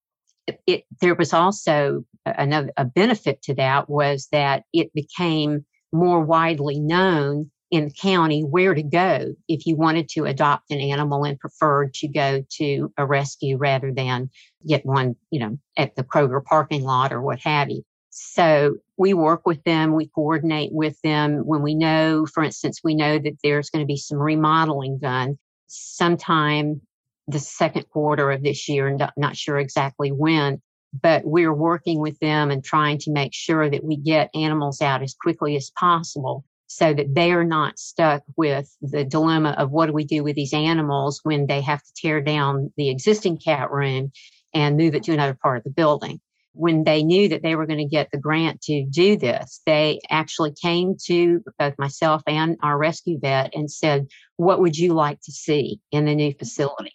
it, 0.48 0.62
it, 0.66 0.84
there 1.02 1.16
was 1.16 1.34
also 1.34 2.04
another 2.26 2.72
a 2.78 2.86
benefit 2.86 3.42
to 3.44 3.54
that 3.56 3.90
was 3.90 4.28
that 4.32 4.64
it 4.74 4.94
became 4.94 5.66
more 5.92 6.22
widely 6.22 6.80
known 6.80 7.52
in 7.72 7.86
the 7.86 7.94
county 7.94 8.42
where 8.42 8.74
to 8.74 8.84
go 8.84 9.34
if 9.48 9.66
you 9.66 9.78
wanted 9.78 10.10
to 10.10 10.26
adopt 10.26 10.72
an 10.72 10.80
animal 10.80 11.24
and 11.24 11.40
preferred 11.40 11.94
to 11.94 12.08
go 12.08 12.44
to 12.50 12.92
a 12.98 13.06
rescue 13.06 13.58
rather 13.58 13.94
than 13.94 14.30
get 14.68 14.86
one, 14.86 15.16
you 15.32 15.40
know, 15.40 15.58
at 15.78 15.96
the 15.96 16.04
Kroger 16.04 16.44
parking 16.44 16.84
lot 16.84 17.14
or 17.14 17.22
what 17.22 17.40
have 17.40 17.70
you. 17.70 17.84
So 18.12 18.76
we 18.98 19.14
work 19.14 19.46
with 19.46 19.64
them, 19.64 19.96
we 19.96 20.08
coordinate 20.08 20.72
with 20.74 21.00
them 21.02 21.46
when 21.46 21.62
we 21.62 21.76
know, 21.76 22.26
for 22.26 22.44
instance, 22.44 22.82
we 22.84 22.94
know 22.94 23.18
that 23.18 23.38
there's 23.42 23.70
going 23.70 23.82
to 23.82 23.88
be 23.88 23.98
some 23.98 24.18
remodeling 24.18 25.00
done 25.00 25.40
sometime 25.68 26.82
the 27.28 27.40
second 27.40 27.88
quarter 27.90 28.30
of 28.30 28.44
this 28.44 28.68
year, 28.68 28.88
and 28.88 29.02
not 29.16 29.38
sure 29.38 29.58
exactly 29.58 30.12
when, 30.12 30.62
but 31.02 31.24
we're 31.24 31.54
working 31.54 32.02
with 32.02 32.20
them 32.20 32.52
and 32.52 32.66
trying 32.66 32.98
to 33.00 33.12
make 33.12 33.34
sure 33.34 33.70
that 33.70 33.84
we 33.84 33.96
get 33.96 34.30
animals 34.36 34.82
out 34.82 35.02
as 35.02 35.14
quickly 35.14 35.56
as 35.56 35.72
possible 35.80 36.44
so 36.68 36.94
that 36.94 37.16
they 37.16 37.32
are 37.32 37.46
not 37.46 37.80
stuck 37.80 38.24
with 38.36 38.76
the 38.82 39.06
dilemma 39.06 39.56
of 39.58 39.72
what 39.72 39.86
do 39.86 39.94
we 39.94 40.04
do 40.04 40.22
with 40.24 40.36
these 40.36 40.54
animals 40.54 41.22
when 41.24 41.48
they 41.48 41.62
have 41.62 41.82
to 41.82 41.94
tear 41.96 42.20
down 42.22 42.74
the 42.76 42.90
existing 42.90 43.38
cat 43.38 43.72
room 43.72 44.12
and 44.54 44.76
move 44.76 44.96
it 44.96 45.04
to 45.04 45.14
another 45.14 45.38
part 45.42 45.58
of 45.58 45.64
the 45.64 45.70
building. 45.70 46.20
When 46.54 46.84
they 46.84 47.04
knew 47.04 47.30
that 47.30 47.44
they 47.44 47.56
were 47.56 47.66
going 47.66 47.80
to 47.80 47.86
get 47.86 48.10
the 48.12 48.18
grant 48.18 48.62
to 48.64 48.86
do 48.86 49.16
this, 49.16 49.62
they 49.66 50.00
actually 50.10 50.54
came 50.62 50.96
to 51.06 51.42
both 51.58 51.76
myself 51.80 52.22
and 52.28 52.58
our 52.62 52.78
rescue 52.78 53.20
vet 53.20 53.52
and 53.56 53.72
said, 53.72 54.08
What 54.38 54.60
would 54.60 54.78
you 54.78 54.94
like 54.94 55.22
to 55.22 55.32
see 55.32 55.80
in 55.92 56.06
the 56.06 56.16
new 56.16 56.34
facility? 56.34 56.94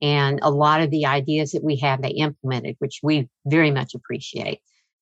And 0.00 0.38
a 0.42 0.50
lot 0.50 0.82
of 0.82 0.90
the 0.90 1.06
ideas 1.06 1.52
that 1.52 1.64
we 1.64 1.76
have, 1.76 2.02
they 2.02 2.10
implemented, 2.10 2.76
which 2.78 3.00
we 3.02 3.28
very 3.46 3.70
much 3.70 3.94
appreciate. 3.94 4.60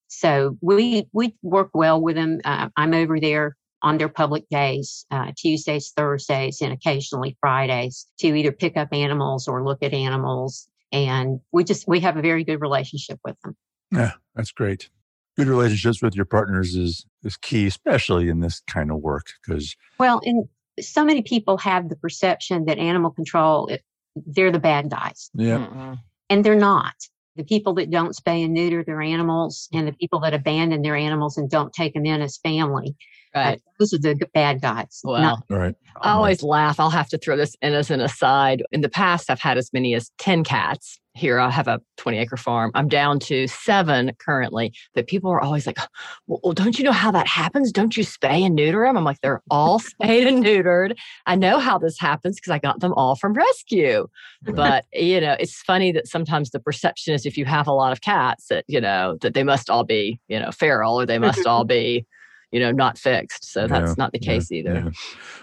So 0.08 0.56
we 0.62 1.08
we 1.12 1.34
work 1.42 1.70
well 1.74 2.00
with 2.00 2.16
them. 2.16 2.40
Uh, 2.44 2.68
I'm 2.76 2.94
over 2.94 3.18
there 3.20 3.56
on 3.82 3.98
their 3.98 4.08
public 4.08 4.48
days, 4.48 5.04
uh, 5.10 5.32
Tuesdays, 5.36 5.92
Thursdays, 5.96 6.60
and 6.60 6.72
occasionally 6.72 7.36
Fridays 7.40 8.06
to 8.20 8.28
either 8.28 8.52
pick 8.52 8.76
up 8.76 8.88
animals 8.92 9.48
or 9.48 9.64
look 9.64 9.82
at 9.82 9.92
animals. 9.92 10.68
And 10.92 11.40
we 11.52 11.64
just, 11.64 11.86
we 11.86 12.00
have 12.00 12.16
a 12.16 12.22
very 12.22 12.44
good 12.44 12.60
relationship 12.60 13.18
with 13.24 13.36
them. 13.42 13.56
Yeah, 13.92 14.12
that's 14.34 14.52
great. 14.52 14.88
Good 15.36 15.48
relationships 15.48 16.02
with 16.02 16.14
your 16.14 16.24
partners 16.24 16.74
is, 16.74 17.04
is 17.22 17.36
key, 17.36 17.66
especially 17.66 18.28
in 18.28 18.40
this 18.40 18.62
kind 18.66 18.90
of 18.90 18.98
work 18.98 19.26
because. 19.44 19.76
Well, 19.98 20.20
and 20.24 20.48
so 20.80 21.04
many 21.04 21.22
people 21.22 21.58
have 21.58 21.88
the 21.88 21.96
perception 21.96 22.64
that 22.66 22.78
animal 22.78 23.10
control, 23.10 23.66
it, 23.66 23.82
they're 24.14 24.52
the 24.52 24.58
bad 24.58 24.90
guys. 24.90 25.30
Yeah. 25.34 25.58
Mm-hmm. 25.58 25.94
And 26.30 26.44
they're 26.44 26.56
not 26.56 26.94
the 27.36 27.44
people 27.44 27.74
that 27.74 27.90
don't 27.90 28.16
spay 28.16 28.44
and 28.44 28.54
neuter 28.54 28.82
their 28.82 29.02
animals 29.02 29.68
and 29.72 29.86
the 29.86 29.92
people 29.92 30.20
that 30.20 30.32
abandon 30.32 30.80
their 30.80 30.96
animals 30.96 31.36
and 31.36 31.50
don't 31.50 31.72
take 31.72 31.92
them 31.92 32.06
in 32.06 32.22
as 32.22 32.38
family 32.38 32.96
Right. 33.36 33.58
Uh, 33.58 33.70
those 33.78 33.92
are 33.92 33.98
the 33.98 34.26
bad 34.32 34.62
guys. 34.62 35.00
Well, 35.04 35.44
right. 35.50 35.74
I 36.00 36.12
always 36.12 36.42
laugh. 36.42 36.80
I'll 36.80 36.90
have 36.90 37.10
to 37.10 37.18
throw 37.18 37.36
this 37.36 37.54
in 37.60 37.74
as 37.74 37.90
an 37.90 38.00
aside. 38.00 38.62
In 38.72 38.80
the 38.80 38.88
past, 38.88 39.30
I've 39.30 39.40
had 39.40 39.58
as 39.58 39.72
many 39.74 39.94
as 39.94 40.10
10 40.18 40.42
cats. 40.42 40.98
Here, 41.16 41.40
I 41.40 41.50
have 41.50 41.66
a 41.66 41.80
20 41.96 42.18
acre 42.18 42.36
farm. 42.36 42.70
I'm 42.74 42.88
down 42.88 43.18
to 43.20 43.46
seven 43.48 44.12
currently. 44.18 44.72
But 44.94 45.06
people 45.06 45.30
are 45.30 45.40
always 45.40 45.66
like, 45.66 45.78
well, 46.26 46.52
don't 46.52 46.78
you 46.78 46.84
know 46.84 46.92
how 46.92 47.10
that 47.10 47.26
happens? 47.26 47.72
Don't 47.72 47.96
you 47.96 48.04
spay 48.04 48.44
and 48.44 48.54
neuter 48.54 48.84
them? 48.84 48.98
I'm 48.98 49.04
like, 49.04 49.20
they're 49.22 49.42
all 49.50 49.78
spayed 49.80 50.26
and 50.26 50.44
neutered. 50.44 50.94
I 51.24 51.34
know 51.34 51.58
how 51.58 51.78
this 51.78 51.98
happens 51.98 52.36
because 52.36 52.50
I 52.50 52.58
got 52.58 52.80
them 52.80 52.92
all 52.94 53.16
from 53.16 53.32
rescue. 53.32 54.08
But, 54.42 54.84
you 54.92 55.20
know, 55.20 55.36
it's 55.40 55.62
funny 55.62 55.90
that 55.92 56.06
sometimes 56.06 56.50
the 56.50 56.60
perception 56.60 57.14
is 57.14 57.24
if 57.24 57.38
you 57.38 57.46
have 57.46 57.66
a 57.66 57.72
lot 57.72 57.92
of 57.92 58.02
cats 58.02 58.48
that, 58.48 58.64
you 58.68 58.80
know, 58.80 59.16
that 59.22 59.32
they 59.32 59.42
must 59.42 59.70
all 59.70 59.84
be, 59.84 60.20
you 60.28 60.38
know, 60.38 60.50
feral 60.50 61.00
or 61.00 61.06
they 61.06 61.18
must 61.18 61.46
all 61.46 61.64
be 61.76 62.06
you 62.52 62.60
know 62.60 62.70
not 62.70 62.96
fixed 62.96 63.44
so 63.44 63.66
that's 63.66 63.90
yeah, 63.90 63.94
not 63.98 64.12
the 64.12 64.20
case 64.20 64.52
yeah, 64.52 64.58
either 64.58 64.74
yeah. 64.74 64.90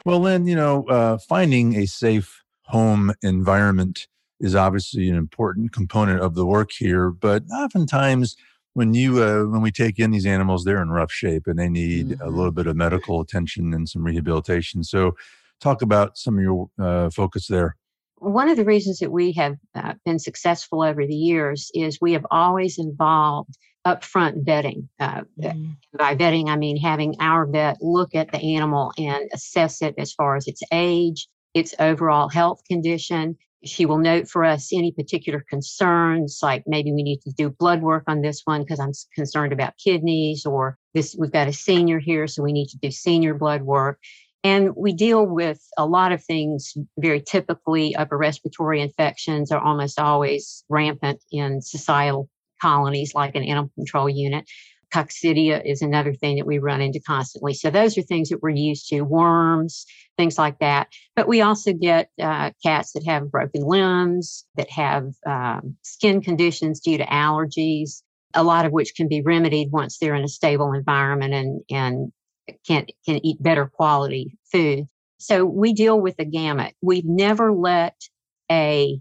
well 0.06 0.22
then 0.22 0.48
you 0.48 0.56
know 0.56 0.86
uh, 0.88 1.18
finding 1.18 1.76
a 1.76 1.86
safe 1.86 2.42
home 2.68 3.14
environment 3.22 4.08
is 4.44 4.56
obviously 4.56 5.10
an 5.10 5.16
important 5.16 5.72
component 5.72 6.20
of 6.20 6.36
the 6.36 6.46
work 6.46 6.72
here 6.72 7.10
but 7.10 7.44
oftentimes 7.52 8.36
when 8.74 8.94
you 8.94 9.24
uh, 9.24 9.44
when 9.46 9.62
we 9.62 9.72
take 9.72 10.00
in 10.00 10.12
these 10.12 10.26
animals, 10.26 10.64
they're 10.64 10.82
in 10.82 10.90
rough 10.90 11.12
shape 11.12 11.48
and 11.48 11.58
they 11.58 11.70
need 11.70 12.10
mm-hmm. 12.10 12.22
a 12.22 12.30
little 12.30 12.52
bit 12.52 12.68
of 12.68 12.76
medical 12.76 13.22
attention 13.22 13.74
and 13.74 13.88
some 13.88 14.04
rehabilitation. 14.04 14.84
So, 14.84 15.16
talk 15.62 15.82
about 15.82 16.18
some 16.18 16.38
of 16.38 16.44
your 16.44 16.70
uh, 16.80 17.10
focus 17.10 17.48
there. 17.48 17.76
One 18.18 18.50
of 18.50 18.58
the 18.58 18.66
reasons 18.66 19.00
that 19.00 19.12
we 19.12 19.34
have 19.34 19.58
uh, 19.76 19.94
been 20.06 20.20
successful 20.20 20.82
over 20.82 21.06
the 21.06 21.16
years 21.16 21.70
is 21.74 22.00
we 22.02 22.14
have 22.14 22.26
always 22.32 22.78
involved 22.78 23.58
upfront 23.86 24.46
vetting. 24.46 24.88
Uh, 25.00 25.24
mm. 25.40 25.76
By 25.98 26.16
vetting, 26.16 26.48
I 26.48 26.56
mean 26.56 26.78
having 26.78 27.16
our 27.20 27.46
vet 27.46 27.78
look 27.82 28.16
at 28.16 28.32
the 28.32 28.56
animal 28.56 28.94
and 28.98 29.30
assess 29.34 29.82
it 29.82 29.94
as 29.98 30.14
far 30.14 30.38
as 30.38 30.48
its 30.48 30.64
age, 30.72 31.28
its 31.54 31.76
overall 31.80 32.30
health 32.30 32.62
condition. 32.68 33.38
She 33.66 33.86
will 33.86 33.98
note 33.98 34.28
for 34.28 34.44
us 34.44 34.74
any 34.74 34.92
particular 34.92 35.44
concerns, 35.50 36.40
like 36.44 36.64
maybe 36.68 36.92
we 36.92 37.04
need 37.04 37.22
to 37.22 37.32
do 37.32 37.50
blood 37.50 37.82
work 37.82 38.04
on 38.08 38.22
this 38.22 38.42
one 38.46 38.62
because 38.64 38.80
I'm 38.80 38.92
concerned 39.16 39.54
about 39.54 39.78
kidneys, 39.78 40.46
or 40.46 40.78
this 40.94 41.16
we've 41.18 41.32
got 41.32 41.48
a 41.48 41.54
senior 41.54 42.00
here, 42.00 42.28
so 42.28 42.44
we 42.44 42.54
need 42.54 42.68
to 42.70 42.78
do 42.78 42.92
senior 42.92 43.34
blood 43.34 43.62
work. 43.64 44.00
And 44.44 44.76
we 44.76 44.92
deal 44.94 45.26
with 45.26 45.62
a 45.78 45.86
lot 45.86 46.12
of 46.12 46.22
things 46.22 46.74
very 46.98 47.22
typically 47.22 47.96
upper 47.96 48.18
respiratory 48.18 48.82
infections 48.82 49.52
are 49.52 49.62
almost 49.62 50.00
always 50.00 50.66
rampant 50.68 51.24
in 51.32 51.62
societal 51.62 52.30
colonies 52.62 53.14
like 53.16 53.36
an 53.36 53.44
animal 53.44 53.72
control 53.76 54.10
unit. 54.10 54.50
Coccidia 54.94 55.62
is 55.66 55.82
another 55.82 56.14
thing 56.14 56.36
that 56.38 56.46
we 56.46 56.60
run 56.60 56.82
into 56.82 57.00
constantly. 57.00 57.54
So 57.54 57.70
those 57.70 57.98
are 57.98 58.04
things 58.04 58.30
that 58.30 58.44
we're 58.44 58.52
used 58.52 58.88
to, 58.90 59.02
worms, 59.02 59.86
things 60.18 60.38
like 60.38 60.60
that. 60.60 60.88
But 61.16 61.28
we 61.28 61.42
also 61.42 61.74
get 61.74 62.10
uh, 62.22 62.52
cats 62.64 62.92
that 62.94 63.06
have 63.06 63.32
broken 63.32 63.64
limbs, 63.64 64.46
that 64.56 64.70
have 64.70 65.08
um, 65.26 65.76
skin 65.82 66.22
conditions 66.22 66.80
due 66.80 66.98
to 66.98 67.06
allergies, 67.06 68.04
a 68.34 68.44
lot 68.44 68.66
of 68.66 68.72
which 68.72 68.96
can 68.96 69.08
be 69.08 69.22
remedied 69.22 69.72
once 69.72 69.98
they're 69.98 70.16
in 70.16 70.24
a 70.24 70.28
stable 70.28 70.74
environment 70.74 71.34
and, 71.34 71.62
and 71.72 72.12
can, 72.68 72.86
can 73.06 73.26
eat 73.26 73.42
better 73.42 73.66
quality 73.66 74.38
food. 74.52 74.88
So 75.18 75.46
we 75.46 75.74
deal 75.74 76.00
with 76.00 76.18
the 76.18 76.26
gamut. 76.26 76.76
We've 76.82 77.06
never 77.06 77.52
let 77.54 77.96
a 78.52 79.00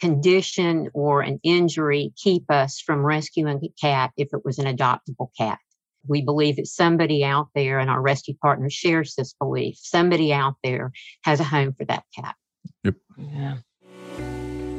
condition 0.00 0.88
or 0.94 1.20
an 1.20 1.40
injury 1.42 2.12
keep 2.16 2.44
us 2.50 2.80
from 2.80 3.04
rescuing 3.04 3.60
a 3.62 3.68
cat 3.80 4.12
if 4.16 4.28
it 4.32 4.44
was 4.44 4.58
an 4.58 4.66
adoptable 4.66 5.28
cat. 5.36 5.58
We 6.06 6.22
believe 6.22 6.56
that 6.56 6.66
somebody 6.66 7.24
out 7.24 7.48
there, 7.54 7.78
and 7.78 7.90
our 7.90 8.00
rescue 8.00 8.34
partner 8.40 8.70
shares 8.70 9.14
this 9.14 9.34
belief, 9.34 9.76
somebody 9.78 10.32
out 10.32 10.54
there 10.62 10.92
has 11.22 11.40
a 11.40 11.44
home 11.44 11.74
for 11.76 11.84
that 11.86 12.04
cat. 12.14 12.34
Yep. 12.84 12.94
Yeah. 13.18 13.56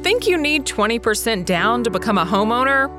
Think 0.02 0.26
you 0.26 0.38
need 0.38 0.64
20% 0.64 1.44
down 1.44 1.84
to 1.84 1.90
become 1.90 2.18
a 2.18 2.24
homeowner? 2.24 2.90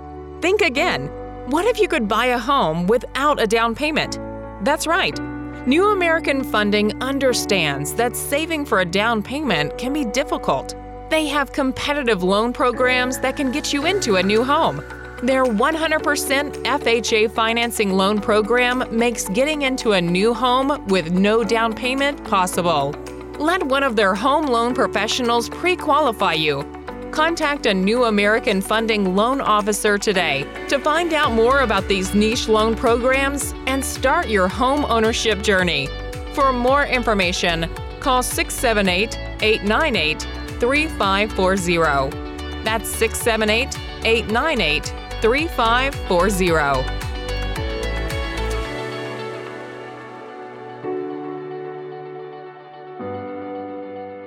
Think 0.42 0.62
again. 0.62 1.08
What 1.50 1.66
if 1.66 1.80
you 1.80 1.88
could 1.88 2.08
buy 2.08 2.28
a 2.28 2.38
home 2.38 2.88
without 2.88 3.42
a 3.42 3.48
down 3.48 3.76
payment? 3.76 4.20
That's 4.64 4.86
right. 4.86 5.20
New 5.68 5.90
American 5.90 6.44
Funding 6.44 7.00
understands 7.04 7.94
that 7.96 8.16
saving 8.16 8.66
for 8.66 8.80
a 8.80 8.86
down 8.86 9.22
payment 9.22 9.78
can 9.78 9.94
be 9.94 10.06
difficult. 10.06 10.76
They 11.12 11.28
have 11.28 11.52
competitive 11.52 12.24
loan 12.24 12.54
programs 12.54 13.20
that 13.20 13.36
can 13.36 13.52
get 13.52 13.74
you 13.74 13.86
into 13.86 14.16
a 14.16 14.24
new 14.24 14.46
home. 14.46 14.78
Their 15.22 15.44
100% 15.44 16.64
FHA 16.64 17.32
financing 17.32 17.92
loan 17.92 18.22
program 18.22 18.86
makes 18.90 19.28
getting 19.28 19.64
into 19.64 19.92
a 19.92 20.02
new 20.02 20.34
home 20.34 20.88
with 20.88 21.12
no 21.12 21.44
down 21.44 21.74
payment 21.74 22.24
possible. 22.24 22.96
Let 23.40 23.62
one 23.62 23.84
of 23.84 23.98
their 23.98 24.16
home 24.16 24.46
loan 24.46 24.74
professionals 24.74 25.50
pre 25.50 25.76
qualify 25.76 26.36
you. 26.36 26.64
Contact 27.12 27.66
a 27.66 27.74
New 27.74 28.06
American 28.06 28.62
Funding 28.62 29.14
loan 29.14 29.42
officer 29.42 29.98
today 29.98 30.48
to 30.70 30.80
find 30.80 31.14
out 31.14 31.34
more 31.34 31.60
about 31.60 31.90
these 31.90 32.14
niche 32.14 32.48
loan 32.48 32.74
programs 32.74 33.54
and 33.68 33.84
start 33.84 34.30
your 34.30 34.48
home 34.48 34.86
ownership 34.86 35.42
journey. 35.42 35.90
For 36.34 36.54
more 36.54 36.86
information, 36.86 37.70
call 38.00 38.24
678 38.24 39.18
898 39.42 40.41
3540. 40.62 42.64
That's 42.64 42.88
678 42.88 43.78
898 44.06 44.86
3540. 45.22 47.02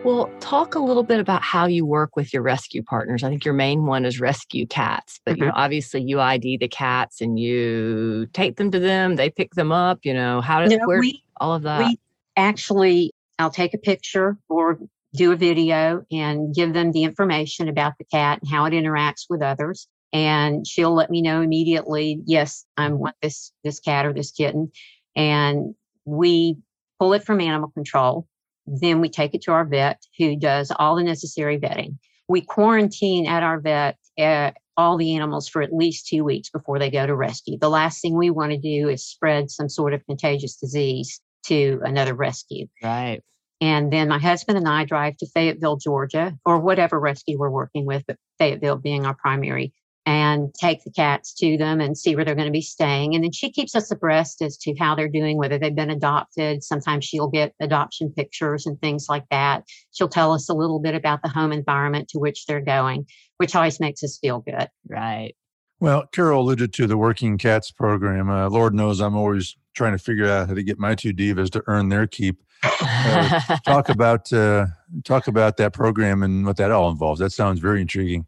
Well, 0.05 0.31
talk 0.41 0.75
a 0.75 0.81
little 0.81 1.05
bit 1.05 1.21
about 1.21 1.41
how 1.41 1.67
you 1.67 1.87
work 1.87 2.17
with 2.17 2.35
your 2.35 2.43
rescue 2.43 2.83
partners. 2.83 3.23
I 3.23 3.31
think 3.31 3.45
your 3.45 3.55
main 3.55 3.87
one 3.87 4.05
is 4.05 4.21
rescue 4.21 4.67
cats, 4.67 5.21
but 5.25 5.35
mm-hmm. 5.35 5.45
you 5.45 5.47
know, 5.47 5.53
obviously 5.55 6.03
you 6.03 6.21
ID 6.21 6.59
the 6.59 6.69
cats 6.69 7.21
and 7.21 7.39
you 7.39 8.27
take 8.33 8.57
them 8.57 8.73
to 8.73 8.81
them, 8.81 9.15
they 9.15 9.31
pick 9.31 9.55
them 9.55 9.71
up, 9.71 10.01
you 10.03 10.13
know, 10.13 10.41
how 10.41 10.61
does 10.61 10.77
where 10.85 10.99
we, 10.99 11.23
all 11.37 11.55
of 11.55 11.63
that? 11.63 11.87
We 11.87 11.99
actually 12.37 13.13
I'll 13.39 13.51
take 13.51 13.75
a 13.75 13.79
picture 13.79 14.37
or 14.49 14.79
do 15.15 15.33
a 15.33 15.37
video 15.37 16.05
and 16.11 16.55
give 16.55 16.73
them 16.75 16.93
the 16.93 17.05
information 17.05 17.69
about 17.69 17.95
the 17.99 18.05
cat 18.05 18.41
and 18.43 18.51
how 18.51 18.65
it 18.65 18.73
interacts 18.73 19.27
with 19.29 19.43
others. 19.43 19.87
And 20.13 20.67
she'll 20.67 20.95
let 20.95 21.11
me 21.11 21.23
know 21.23 21.41
immediately, 21.41 22.21
yes, 22.27 22.65
I 22.77 22.89
want 22.89 23.17
this 23.23 23.53
this 23.65 23.81
cat 23.81 24.07
or 24.07 24.13
this 24.13 24.33
kitten. 24.33 24.71
And 25.17 25.75
we 26.05 26.57
pull 26.99 27.13
it 27.15 27.25
from 27.25 27.41
animal 27.41 27.71
control. 27.71 28.27
Then 28.67 29.01
we 29.01 29.09
take 29.09 29.35
it 29.35 29.43
to 29.43 29.53
our 29.53 29.65
vet 29.65 30.01
who 30.19 30.37
does 30.37 30.73
all 30.79 30.97
the 30.97 31.05
necessary 31.05 31.59
vetting. 31.59 31.99
We 32.29 32.41
quarantine 32.41 33.27
at 33.27 33.43
our 33.43 33.61
vet 33.61 33.99
uh, 34.19 34.53
all 34.77 34.97
the 34.97 35.15
animals 35.15 35.49
for 35.49 35.63
at 35.63 35.73
least 35.73 36.07
two 36.07 36.25
weeks 36.25 36.51
before 36.51 36.79
they 36.79 36.91
go 36.91 37.07
to 37.07 37.15
rescue. 37.15 37.59
The 37.61 37.69
last 37.69 38.01
thing 38.01 38.17
we 38.17 38.31
want 38.31 38.53
to 38.53 38.59
do 38.59 38.89
is 38.89 39.07
spread 39.07 39.51
some 39.51 39.69
sort 39.69 39.95
of 39.95 40.05
contagious 40.07 40.57
disease 40.57 41.21
to 41.47 41.81
another 41.85 42.15
rescue. 42.15 42.67
Right. 42.83 43.23
And 43.65 43.91
then 43.91 44.09
my 44.09 44.19
husband 44.19 44.59
and 44.59 44.69
I 44.69 44.85
drive 44.85 45.17
to 45.17 45.27
Fayetteville, 45.27 45.79
Georgia, 45.79 46.37
or 46.45 46.59
whatever 46.59 47.01
rescue 47.01 47.39
we're 47.39 47.49
working 47.49 47.87
with, 47.87 48.05
but 48.07 48.19
Fayetteville 48.39 48.77
being 48.77 49.07
our 49.07 49.15
primary, 49.15 49.73
and 50.05 50.53
take 50.61 50.85
the 50.85 50.91
cats 50.91 51.33
to 51.37 51.57
them 51.57 51.81
and 51.81 51.97
see 51.97 52.15
where 52.15 52.27
they're 52.27 52.35
going 52.35 52.45
to 52.45 52.53
be 52.53 52.61
staying. 52.61 53.15
And 53.15 53.25
then 53.25 53.33
she 53.33 53.51
keeps 53.51 53.75
us 53.75 53.91
abreast 53.91 54.43
as 54.43 54.59
to 54.59 54.75
how 54.79 54.95
they're 54.95 55.09
doing, 55.09 55.39
whether 55.39 55.59
they've 55.59 55.75
been 55.75 55.89
adopted. 55.89 56.63
Sometimes 56.63 57.07
she'll 57.07 57.31
get 57.31 57.55
adoption 57.59 58.13
pictures 58.15 58.67
and 58.67 58.79
things 58.83 59.07
like 59.09 59.25
that. 59.31 59.65
She'll 59.93 60.11
tell 60.11 60.33
us 60.33 60.51
a 60.51 60.55
little 60.55 60.79
bit 60.79 60.95
about 60.95 61.23
the 61.23 61.31
home 61.31 61.51
environment 61.51 62.09
to 62.11 62.19
which 62.19 62.45
they're 62.45 62.61
going, 62.61 63.07
which 63.39 63.57
always 63.57 63.81
makes 63.81 64.05
us 64.05 64.19
feel 64.19 64.41
good. 64.41 64.69
Right. 64.87 65.33
Well, 65.81 66.05
Carol 66.13 66.43
alluded 66.43 66.75
to 66.75 66.87
the 66.87 66.99
Working 66.99 67.39
Cats 67.39 67.71
program. 67.71 68.29
Uh, 68.29 68.51
Lord 68.51 68.75
knows 68.75 69.01
I'm 69.01 69.17
always 69.17 69.57
trying 69.73 69.93
to 69.93 69.99
figure 69.99 70.27
out 70.27 70.49
how 70.49 70.55
to 70.55 70.63
get 70.63 70.79
my 70.79 70.95
two 70.95 71.15
divas 71.15 71.49
to 71.53 71.63
earn 71.67 71.89
their 71.89 72.07
keep. 72.07 72.43
Uh, 72.63 73.41
talk 73.67 73.89
about 73.89 74.33
uh, 74.33 74.67
talk 75.05 75.29
about 75.29 75.57
that 75.57 75.73
program 75.73 76.23
and 76.23 76.47
what 76.47 76.57
that 76.57 76.71
all 76.71 76.91
involves. 76.91 77.21
That 77.21 77.31
sounds 77.31 77.61
very 77.61 77.81
intriguing. 77.81 78.27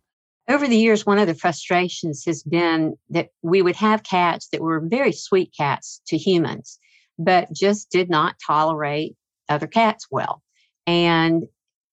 Over 0.48 0.68
the 0.68 0.76
years, 0.76 1.04
one 1.04 1.18
of 1.18 1.26
the 1.26 1.34
frustrations 1.34 2.24
has 2.26 2.42
been 2.42 2.96
that 3.10 3.30
we 3.42 3.62
would 3.62 3.76
have 3.76 4.04
cats 4.04 4.48
that 4.48 4.60
were 4.60 4.80
very 4.80 5.12
sweet 5.12 5.52
cats 5.56 6.00
to 6.08 6.16
humans, 6.16 6.78
but 7.18 7.52
just 7.52 7.90
did 7.90 8.08
not 8.08 8.36
tolerate 8.46 9.16
other 9.48 9.66
cats 9.66 10.06
well. 10.10 10.42
And 10.86 11.44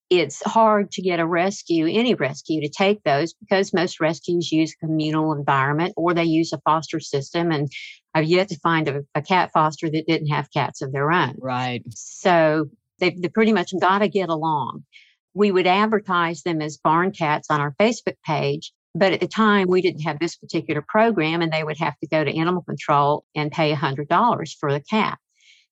it's 0.09 0.43
hard 0.43 0.91
to 0.91 1.01
get 1.01 1.19
a 1.19 1.25
rescue, 1.25 1.87
any 1.87 2.13
rescue, 2.13 2.61
to 2.61 2.69
take 2.69 3.01
those 3.03 3.33
because 3.33 3.73
most 3.73 3.99
rescues 3.99 4.51
use 4.51 4.73
a 4.73 4.85
communal 4.85 5.33
environment 5.33 5.93
or 5.97 6.13
they 6.13 6.23
use 6.23 6.53
a 6.53 6.59
foster 6.59 6.99
system. 6.99 7.51
And 7.51 7.71
I've 8.13 8.25
yet 8.25 8.49
to 8.49 8.59
find 8.59 8.87
a, 8.87 9.01
a 9.15 9.21
cat 9.21 9.51
foster 9.53 9.89
that 9.89 10.07
didn't 10.07 10.27
have 10.27 10.51
cats 10.51 10.81
of 10.81 10.91
their 10.91 11.11
own. 11.11 11.35
Right. 11.39 11.83
So 11.89 12.69
they, 12.99 13.11
they 13.11 13.29
pretty 13.29 13.53
much 13.53 13.73
got 13.79 13.99
to 13.99 14.07
get 14.07 14.29
along. 14.29 14.83
We 15.33 15.51
would 15.51 15.67
advertise 15.67 16.43
them 16.43 16.61
as 16.61 16.77
barn 16.77 17.11
cats 17.11 17.47
on 17.49 17.59
our 17.59 17.73
Facebook 17.79 18.15
page. 18.25 18.71
But 18.95 19.13
at 19.13 19.21
the 19.21 19.27
time, 19.27 19.67
we 19.67 19.81
didn't 19.81 20.01
have 20.01 20.19
this 20.19 20.35
particular 20.35 20.83
program, 20.87 21.41
and 21.41 21.51
they 21.51 21.63
would 21.63 21.79
have 21.79 21.97
to 21.99 22.07
go 22.07 22.23
to 22.23 22.37
animal 22.37 22.61
control 22.61 23.25
and 23.33 23.51
pay 23.51 23.73
$100 23.73 24.49
for 24.59 24.71
the 24.71 24.81
cat. 24.81 25.17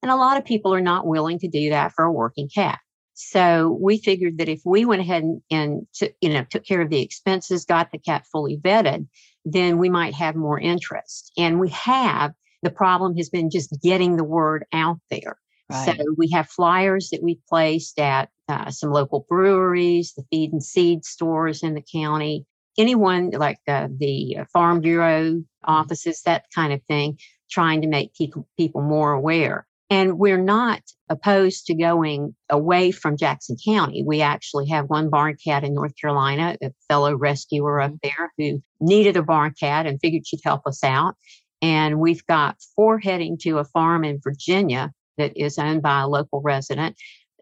And 0.02 0.10
a 0.10 0.16
lot 0.16 0.38
of 0.38 0.46
people 0.46 0.74
are 0.74 0.82
not 0.82 1.06
willing 1.06 1.38
to 1.40 1.48
do 1.48 1.70
that 1.70 1.94
for 1.94 2.04
a 2.04 2.12
working 2.12 2.50
cat. 2.50 2.80
So 3.14 3.78
we 3.80 4.00
figured 4.00 4.40
that 4.40 4.50
if 4.50 4.62
we 4.66 4.86
went 4.86 5.02
ahead 5.02 5.22
and, 5.22 5.42
and 5.52 5.88
to, 5.96 6.12
you 6.22 6.30
know 6.30 6.44
took 6.50 6.66
care 6.66 6.82
of 6.82 6.90
the 6.90 7.02
expenses, 7.02 7.66
got 7.66 7.92
the 7.92 8.00
cat 8.00 8.26
fully 8.32 8.58
vetted, 8.58 9.08
then 9.46 9.78
we 9.78 9.90
might 9.90 10.14
have 10.14 10.36
more 10.36 10.60
interest. 10.60 11.32
And 11.38 11.60
we 11.60 11.70
have. 11.70 12.34
The 12.64 12.70
problem 12.70 13.18
has 13.18 13.30
been 13.30 13.50
just 13.50 13.76
getting 13.82 14.18
the 14.18 14.24
word 14.24 14.66
out 14.72 15.00
there. 15.10 15.38
Right. 15.72 15.98
So 15.98 16.06
we 16.18 16.30
have 16.32 16.50
flyers 16.50 17.10
that 17.12 17.24
we 17.24 17.40
placed 17.50 18.00
at 18.00 18.30
uh, 18.48 18.70
some 18.72 18.92
local 18.92 19.26
breweries, 19.30 20.14
the 20.16 20.24
feed 20.30 20.52
and 20.52 20.64
seed 20.64 21.06
stores 21.06 21.64
in 21.64 21.74
the 21.74 21.84
county, 21.94 22.46
anyone 22.78 23.32
like 23.32 23.60
uh, 23.68 23.88
the 23.98 24.38
Farm 24.52 24.82
Bureau 24.82 25.42
offices, 25.64 26.22
that 26.24 26.46
kind 26.54 26.74
of 26.74 26.82
thing, 26.84 27.18
trying 27.50 27.82
to 27.82 27.88
make 27.88 28.14
people 28.14 28.48
people 28.58 28.82
more 28.82 29.14
aware. 29.14 29.66
And 29.90 30.18
we're 30.18 30.42
not 30.42 30.82
opposed 31.10 31.66
to 31.66 31.76
going 31.76 32.34
away 32.50 32.92
from 32.92 33.18
Jackson 33.18 33.58
County. 33.66 34.04
We 34.06 34.22
actually 34.22 34.70
have 34.70 34.86
one 34.90 35.10
barn 35.10 35.36
cat 35.44 35.66
in 35.66 35.74
North 35.74 35.94
Carolina, 36.00 36.58
a 36.62 36.72
fellow 36.88 37.16
rescuer 37.16 37.82
up 37.82 37.92
there 38.02 38.32
who 38.38 38.62
needed 38.82 39.16
a 39.16 39.24
barn 39.24 39.54
cat 39.60 39.86
and 39.86 40.00
figured 40.02 40.28
she'd 40.28 40.42
help 40.44 40.66
us 40.66 40.84
out. 40.84 41.16
And 41.62 42.00
we've 42.00 42.26
got 42.26 42.58
four 42.76 43.00
heading 43.00 43.38
to 43.40 43.60
a 43.60 43.66
farm 43.66 44.04
in 44.04 44.20
Virginia 44.24 44.92
that 45.18 45.38
is 45.38 45.58
owned 45.58 45.82
by 45.84 46.02
a 46.02 46.08
local 46.08 46.42
resident. 46.42 46.96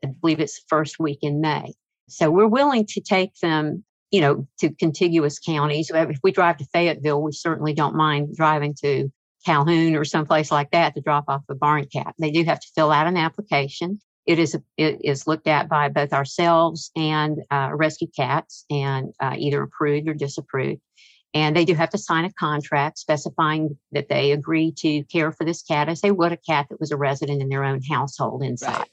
I 0.03 0.07
believe 0.21 0.39
it's 0.39 0.55
the 0.55 0.65
first 0.67 0.99
week 0.99 1.19
in 1.21 1.41
May. 1.41 1.73
So 2.07 2.29
we're 2.31 2.47
willing 2.47 2.85
to 2.87 3.01
take 3.01 3.35
them, 3.41 3.83
you 4.11 4.21
know, 4.21 4.47
to 4.59 4.73
contiguous 4.75 5.39
counties. 5.39 5.91
If 5.93 6.19
we 6.23 6.31
drive 6.31 6.57
to 6.57 6.65
Fayetteville, 6.73 7.21
we 7.21 7.31
certainly 7.31 7.73
don't 7.73 7.95
mind 7.95 8.35
driving 8.35 8.75
to 8.81 9.09
Calhoun 9.45 9.95
or 9.95 10.03
someplace 10.03 10.51
like 10.51 10.71
that 10.71 10.95
to 10.95 11.01
drop 11.01 11.25
off 11.27 11.43
a 11.49 11.55
barn 11.55 11.85
cat. 11.85 12.13
They 12.19 12.31
do 12.31 12.43
have 12.43 12.59
to 12.59 12.67
fill 12.75 12.91
out 12.91 13.07
an 13.07 13.17
application. 13.17 14.01
It 14.25 14.37
is 14.37 14.55
it 14.77 14.99
is 15.03 15.27
looked 15.27 15.47
at 15.47 15.69
by 15.69 15.89
both 15.89 16.13
ourselves 16.13 16.91
and 16.95 17.39
uh, 17.49 17.71
rescue 17.73 18.09
cats, 18.15 18.65
and 18.69 19.13
uh, 19.19 19.35
either 19.37 19.63
approved 19.63 20.07
or 20.07 20.13
disapproved. 20.13 20.81
And 21.33 21.55
they 21.55 21.65
do 21.65 21.75
have 21.75 21.91
to 21.91 21.97
sign 21.97 22.25
a 22.25 22.33
contract 22.33 22.97
specifying 22.97 23.77
that 23.91 24.09
they 24.09 24.31
agree 24.31 24.71
to 24.77 25.03
care 25.03 25.31
for 25.31 25.43
this 25.43 25.61
cat 25.61 25.87
as 25.87 26.01
they 26.01 26.11
would 26.11 26.31
a 26.31 26.37
cat 26.37 26.67
that 26.69 26.79
was 26.79 26.91
a 26.91 26.97
resident 26.97 27.41
in 27.41 27.49
their 27.49 27.63
own 27.63 27.81
household 27.83 28.41
inside. 28.41 28.77
Right. 28.77 28.89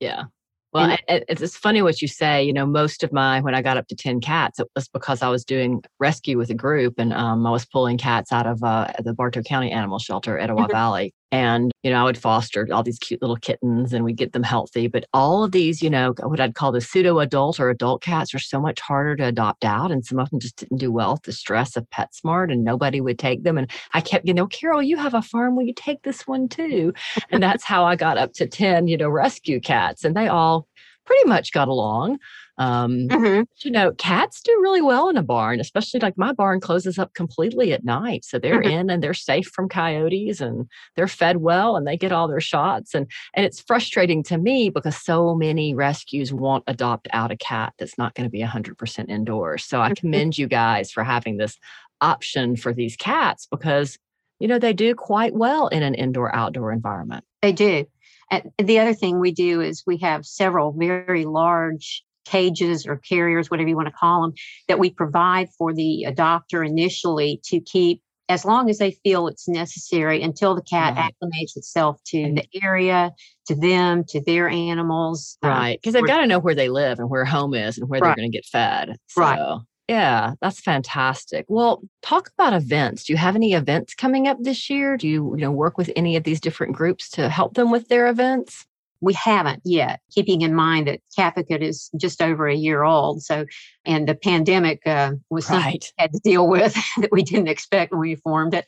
Yeah. 0.00 0.24
Well, 0.72 0.96
and, 1.08 1.24
it's 1.28 1.56
funny 1.56 1.80
what 1.80 2.02
you 2.02 2.08
say. 2.08 2.44
You 2.44 2.52
know, 2.52 2.66
most 2.66 3.02
of 3.02 3.10
my 3.10 3.40
when 3.40 3.54
I 3.54 3.62
got 3.62 3.78
up 3.78 3.88
to 3.88 3.96
ten 3.96 4.20
cats, 4.20 4.60
it 4.60 4.68
was 4.74 4.88
because 4.88 5.22
I 5.22 5.28
was 5.28 5.42
doing 5.42 5.82
rescue 5.98 6.36
with 6.36 6.50
a 6.50 6.54
group, 6.54 6.94
and 6.98 7.14
um, 7.14 7.46
I 7.46 7.50
was 7.50 7.64
pulling 7.64 7.96
cats 7.96 8.30
out 8.30 8.46
of 8.46 8.62
uh, 8.62 8.92
the 9.02 9.14
Bartow 9.14 9.42
County 9.42 9.70
Animal 9.70 9.98
Shelter, 9.98 10.38
Etowah 10.38 10.62
mm-hmm. 10.62 10.72
Valley, 10.72 11.14
and 11.32 11.72
you 11.82 11.90
know, 11.90 12.00
I 12.00 12.04
would 12.04 12.18
foster 12.18 12.66
all 12.72 12.82
these 12.82 12.98
cute 12.98 13.20
little 13.20 13.36
kittens, 13.36 13.92
and 13.92 14.04
we'd 14.04 14.16
get 14.16 14.32
them 14.32 14.42
healthy. 14.42 14.86
But 14.86 15.06
all 15.12 15.44
of 15.44 15.52
these, 15.52 15.82
you 15.82 15.90
know, 15.90 16.14
what 16.22 16.40
I'd 16.40 16.54
call 16.54 16.72
the 16.72 16.80
pseudo 16.80 17.18
adult 17.18 17.60
or 17.60 17.70
adult 17.70 18.02
cats, 18.02 18.34
are 18.34 18.38
so 18.38 18.60
much 18.60 18.80
harder 18.80 19.16
to 19.16 19.26
adopt 19.26 19.64
out, 19.64 19.90
and 19.90 20.04
some 20.04 20.18
of 20.18 20.30
them 20.30 20.40
just 20.40 20.56
didn't 20.56 20.78
do 20.78 20.92
well 20.92 21.12
with 21.12 21.22
the 21.22 21.32
stress 21.32 21.76
of 21.76 21.88
PetSmart, 21.90 22.52
and 22.52 22.64
nobody 22.64 23.00
would 23.00 23.18
take 23.18 23.42
them. 23.42 23.58
And 23.58 23.70
I 23.94 24.00
kept, 24.00 24.26
you 24.26 24.34
know, 24.34 24.46
Carol, 24.46 24.82
you 24.82 24.96
have 24.96 25.14
a 25.14 25.22
farm, 25.22 25.56
will 25.56 25.64
you 25.64 25.74
take 25.74 26.02
this 26.02 26.26
one 26.26 26.48
too? 26.48 26.92
and 27.30 27.42
that's 27.42 27.64
how 27.64 27.84
I 27.84 27.96
got 27.96 28.18
up 28.18 28.32
to 28.34 28.46
ten, 28.46 28.88
you 28.88 28.96
know, 28.96 29.08
rescue 29.08 29.60
cats, 29.60 30.04
and 30.04 30.16
they 30.16 30.28
all 30.28 30.66
pretty 31.06 31.28
much 31.28 31.52
got 31.52 31.68
along. 31.68 32.18
Um, 32.58 33.08
mm-hmm. 33.08 33.42
You 33.64 33.70
know, 33.70 33.92
cats 33.92 34.40
do 34.40 34.50
really 34.62 34.80
well 34.80 35.08
in 35.08 35.16
a 35.16 35.22
barn, 35.22 35.60
especially 35.60 36.00
like 36.00 36.16
my 36.16 36.32
barn 36.32 36.60
closes 36.60 36.98
up 36.98 37.12
completely 37.14 37.72
at 37.72 37.84
night. 37.84 38.24
So 38.24 38.38
they're 38.38 38.60
mm-hmm. 38.60 38.70
in 38.70 38.90
and 38.90 39.02
they're 39.02 39.14
safe 39.14 39.48
from 39.48 39.68
coyotes 39.68 40.40
and 40.40 40.66
they're 40.94 41.08
fed 41.08 41.38
well 41.38 41.76
and 41.76 41.86
they 41.86 41.96
get 41.96 42.12
all 42.12 42.28
their 42.28 42.40
shots. 42.40 42.94
And 42.94 43.10
and 43.34 43.44
it's 43.44 43.60
frustrating 43.60 44.22
to 44.24 44.38
me 44.38 44.70
because 44.70 44.96
so 44.96 45.34
many 45.34 45.74
rescues 45.74 46.32
won't 46.32 46.64
adopt 46.66 47.08
out 47.12 47.30
a 47.30 47.36
cat 47.36 47.74
that's 47.78 47.98
not 47.98 48.14
going 48.14 48.26
to 48.26 48.30
be 48.30 48.42
100% 48.42 49.08
indoors. 49.08 49.64
So 49.64 49.80
I 49.80 49.86
mm-hmm. 49.86 49.94
commend 49.94 50.38
you 50.38 50.46
guys 50.46 50.90
for 50.90 51.04
having 51.04 51.36
this 51.36 51.58
option 52.00 52.56
for 52.56 52.72
these 52.72 52.96
cats 52.96 53.46
because 53.50 53.98
you 54.38 54.48
know 54.48 54.58
they 54.58 54.72
do 54.72 54.94
quite 54.94 55.34
well 55.34 55.68
in 55.68 55.82
an 55.82 55.94
indoor 55.94 56.34
outdoor 56.34 56.72
environment. 56.72 57.24
They 57.42 57.52
do. 57.52 57.86
And 58.30 58.50
the 58.58 58.78
other 58.78 58.94
thing 58.94 59.20
we 59.20 59.32
do 59.32 59.60
is 59.60 59.84
we 59.86 59.98
have 59.98 60.26
several 60.26 60.72
very 60.72 61.24
large 61.24 62.02
cages 62.24 62.86
or 62.86 62.96
carriers, 62.96 63.50
whatever 63.50 63.68
you 63.68 63.76
want 63.76 63.88
to 63.88 63.94
call 63.94 64.22
them, 64.22 64.32
that 64.68 64.78
we 64.78 64.90
provide 64.90 65.48
for 65.56 65.72
the 65.72 66.06
adopter 66.08 66.66
initially 66.66 67.40
to 67.44 67.60
keep 67.60 68.02
as 68.28 68.44
long 68.44 68.68
as 68.68 68.78
they 68.78 68.90
feel 69.04 69.28
it's 69.28 69.48
necessary 69.48 70.20
until 70.20 70.56
the 70.56 70.62
cat 70.62 70.96
right. 70.96 71.14
acclimates 71.22 71.56
itself 71.56 72.00
to 72.04 72.34
the 72.34 72.44
area, 72.60 73.12
to 73.46 73.54
them, 73.54 74.02
to 74.08 74.20
their 74.20 74.48
animals. 74.48 75.38
Um, 75.42 75.50
right. 75.50 75.78
Because 75.80 75.94
they've 75.94 76.06
got 76.06 76.22
to 76.22 76.26
know 76.26 76.40
where 76.40 76.54
they 76.54 76.68
live 76.68 76.98
and 76.98 77.08
where 77.08 77.24
home 77.24 77.54
is 77.54 77.78
and 77.78 77.88
where 77.88 78.00
right. 78.00 78.08
they're 78.08 78.16
going 78.16 78.32
to 78.32 78.36
get 78.36 78.44
fed. 78.44 78.96
So. 79.06 79.20
Right. 79.20 79.60
Yeah, 79.88 80.32
that's 80.40 80.60
fantastic. 80.60 81.46
Well, 81.48 81.82
talk 82.02 82.30
about 82.36 82.54
events. 82.54 83.04
Do 83.04 83.12
you 83.12 83.16
have 83.18 83.36
any 83.36 83.52
events 83.52 83.94
coming 83.94 84.26
up 84.26 84.38
this 84.40 84.68
year? 84.68 84.96
Do 84.96 85.06
you, 85.06 85.34
you 85.36 85.42
know, 85.42 85.52
work 85.52 85.78
with 85.78 85.90
any 85.94 86.16
of 86.16 86.24
these 86.24 86.40
different 86.40 86.74
groups 86.74 87.08
to 87.10 87.28
help 87.28 87.54
them 87.54 87.70
with 87.70 87.88
their 87.88 88.08
events? 88.08 88.66
We 89.00 89.12
haven't 89.12 89.60
yet, 89.64 90.00
keeping 90.10 90.40
in 90.40 90.54
mind 90.54 90.88
that 90.88 91.00
Catvocate 91.16 91.62
is 91.62 91.90
just 91.96 92.20
over 92.20 92.48
a 92.48 92.54
year 92.54 92.82
old. 92.82 93.22
So, 93.22 93.44
and 93.84 94.08
the 94.08 94.14
pandemic 94.16 94.84
uh, 94.86 95.12
was 95.30 95.48
right. 95.50 95.62
something 95.62 95.80
we 95.80 96.02
had 96.02 96.12
to 96.12 96.20
deal 96.24 96.48
with 96.48 96.74
that 97.00 97.12
we 97.12 97.22
didn't 97.22 97.48
expect 97.48 97.92
when 97.92 98.00
we 98.00 98.16
formed 98.16 98.54
it. 98.54 98.64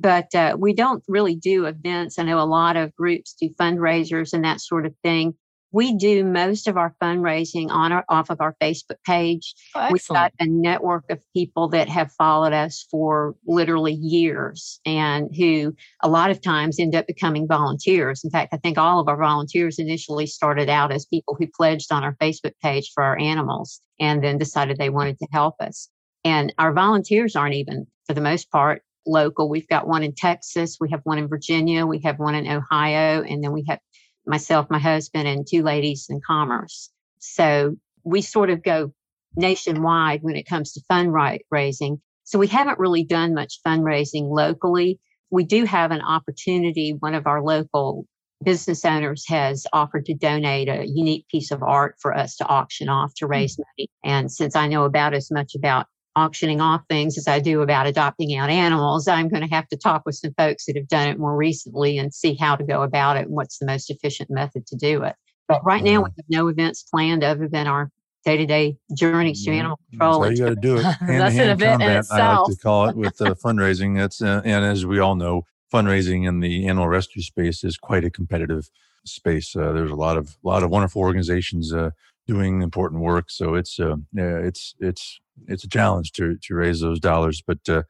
But 0.00 0.34
uh, 0.34 0.56
we 0.58 0.72
don't 0.72 1.04
really 1.06 1.34
do 1.34 1.66
events. 1.66 2.18
I 2.18 2.22
know 2.22 2.38
a 2.38 2.46
lot 2.46 2.76
of 2.76 2.94
groups 2.94 3.34
do 3.34 3.50
fundraisers 3.60 4.32
and 4.32 4.44
that 4.44 4.60
sort 4.60 4.86
of 4.86 4.94
thing 5.02 5.34
we 5.72 5.94
do 5.96 6.24
most 6.24 6.68
of 6.68 6.76
our 6.76 6.94
fundraising 7.02 7.70
on 7.70 7.92
our 7.92 8.04
off 8.08 8.30
of 8.30 8.40
our 8.40 8.54
Facebook 8.60 9.02
page. 9.04 9.54
Oh, 9.74 9.88
We've 9.90 10.06
got 10.06 10.32
a 10.38 10.46
network 10.46 11.04
of 11.10 11.22
people 11.32 11.68
that 11.68 11.88
have 11.88 12.12
followed 12.12 12.52
us 12.52 12.86
for 12.90 13.34
literally 13.46 13.94
years 13.94 14.80
and 14.84 15.34
who 15.34 15.74
a 16.02 16.08
lot 16.08 16.30
of 16.30 16.42
times 16.42 16.78
end 16.78 16.94
up 16.94 17.06
becoming 17.06 17.48
volunteers. 17.48 18.22
In 18.22 18.30
fact, 18.30 18.52
I 18.52 18.58
think 18.58 18.76
all 18.76 19.00
of 19.00 19.08
our 19.08 19.16
volunteers 19.16 19.78
initially 19.78 20.26
started 20.26 20.68
out 20.68 20.92
as 20.92 21.06
people 21.06 21.36
who 21.38 21.46
pledged 21.46 21.90
on 21.90 22.04
our 22.04 22.16
Facebook 22.16 22.52
page 22.62 22.90
for 22.94 23.02
our 23.02 23.18
animals 23.18 23.80
and 23.98 24.22
then 24.22 24.38
decided 24.38 24.76
they 24.76 24.90
wanted 24.90 25.18
to 25.18 25.28
help 25.32 25.54
us. 25.60 25.88
And 26.24 26.54
our 26.58 26.72
volunteers 26.72 27.34
aren't 27.34 27.54
even, 27.54 27.86
for 28.06 28.14
the 28.14 28.20
most 28.20 28.50
part, 28.50 28.82
local. 29.06 29.48
We've 29.48 29.68
got 29.68 29.88
one 29.88 30.02
in 30.02 30.14
Texas, 30.14 30.76
we 30.80 30.90
have 30.90 31.00
one 31.04 31.18
in 31.18 31.28
Virginia, 31.28 31.86
we 31.86 32.00
have 32.04 32.18
one 32.18 32.34
in 32.34 32.46
Ohio, 32.46 33.22
and 33.22 33.42
then 33.42 33.52
we 33.52 33.64
have 33.68 33.80
myself, 34.26 34.66
my 34.70 34.78
husband, 34.78 35.28
and 35.28 35.46
two 35.46 35.62
ladies 35.62 36.06
in 36.08 36.20
commerce. 36.26 36.90
So 37.18 37.76
we 38.04 38.22
sort 38.22 38.50
of 38.50 38.62
go 38.62 38.92
nationwide 39.36 40.22
when 40.22 40.36
it 40.36 40.46
comes 40.46 40.72
to 40.72 40.82
fundraising. 40.90 42.00
So 42.24 42.38
we 42.38 42.48
haven't 42.48 42.78
really 42.78 43.04
done 43.04 43.34
much 43.34 43.60
fundraising 43.66 44.28
locally. 44.28 45.00
We 45.30 45.44
do 45.44 45.64
have 45.64 45.90
an 45.90 46.02
opportunity. 46.02 46.94
One 46.98 47.14
of 47.14 47.26
our 47.26 47.42
local 47.42 48.06
business 48.42 48.84
owners 48.84 49.24
has 49.28 49.66
offered 49.72 50.06
to 50.06 50.14
donate 50.14 50.68
a 50.68 50.84
unique 50.86 51.26
piece 51.28 51.50
of 51.50 51.62
art 51.62 51.96
for 52.00 52.14
us 52.16 52.36
to 52.36 52.46
auction 52.46 52.88
off 52.88 53.14
to 53.16 53.26
raise 53.26 53.54
mm-hmm. 53.54 53.62
money. 53.78 53.88
And 54.04 54.30
since 54.30 54.56
I 54.56 54.68
know 54.68 54.84
about 54.84 55.14
as 55.14 55.30
much 55.30 55.54
about 55.54 55.86
auctioning 56.16 56.60
off 56.60 56.82
things 56.88 57.16
as 57.16 57.26
I 57.26 57.40
do 57.40 57.62
about 57.62 57.86
adopting 57.86 58.36
out 58.36 58.50
animals, 58.50 59.08
I'm 59.08 59.28
going 59.28 59.42
to 59.46 59.54
have 59.54 59.68
to 59.68 59.76
talk 59.76 60.02
with 60.04 60.16
some 60.16 60.34
folks 60.36 60.66
that 60.66 60.76
have 60.76 60.88
done 60.88 61.08
it 61.08 61.18
more 61.18 61.36
recently 61.36 61.98
and 61.98 62.12
see 62.12 62.34
how 62.34 62.56
to 62.56 62.64
go 62.64 62.82
about 62.82 63.16
it 63.16 63.26
and 63.26 63.30
what's 63.30 63.58
the 63.58 63.66
most 63.66 63.90
efficient 63.90 64.30
method 64.30 64.66
to 64.66 64.76
do 64.76 65.02
it. 65.02 65.14
But 65.48 65.64
right 65.64 65.82
now, 65.82 66.02
we 66.02 66.10
have 66.16 66.26
no 66.28 66.48
events 66.48 66.82
planned 66.82 67.24
other 67.24 67.48
than 67.48 67.66
our 67.66 67.90
day 68.24 68.36
to 68.36 68.46
day 68.46 68.76
journeys 68.94 69.44
to 69.44 69.50
animal 69.50 69.78
control. 69.90 70.22
So 70.22 70.28
you 70.30 70.36
got 70.36 70.48
to 70.50 70.56
do 70.56 70.76
it. 70.78 70.82
That's 70.82 71.34
an 71.34 71.50
event 71.50 71.80
combat, 71.80 71.90
in 71.90 71.96
itself. 71.98 72.20
I 72.20 72.38
like 72.38 72.50
to 72.50 72.56
call 72.62 72.88
it 72.88 72.96
with 72.96 73.20
uh, 73.20 73.34
fundraising. 73.34 73.96
That's 73.96 74.22
uh, 74.22 74.42
and 74.44 74.64
as 74.64 74.86
we 74.86 74.98
all 74.98 75.14
know, 75.14 75.46
fundraising 75.72 76.26
in 76.26 76.40
the 76.40 76.66
animal 76.66 76.88
rescue 76.88 77.22
space 77.22 77.64
is 77.64 77.76
quite 77.76 78.04
a 78.04 78.10
competitive 78.10 78.70
space. 79.04 79.56
Uh, 79.56 79.72
there's 79.72 79.90
a 79.90 79.96
lot 79.96 80.16
of 80.16 80.36
lot 80.42 80.62
of 80.62 80.70
wonderful 80.70 81.02
organizations 81.02 81.72
uh, 81.72 81.90
doing 82.26 82.62
important 82.62 83.02
work. 83.02 83.30
So 83.30 83.54
it's 83.54 83.80
uh, 83.80 83.96
yeah, 84.12 84.38
it's 84.38 84.74
it's 84.78 85.20
it's 85.48 85.64
a 85.64 85.68
challenge 85.68 86.12
to 86.12 86.36
to 86.42 86.54
raise 86.54 86.80
those 86.80 87.00
dollars, 87.00 87.42
but 87.46 87.58
uh, 87.68 87.82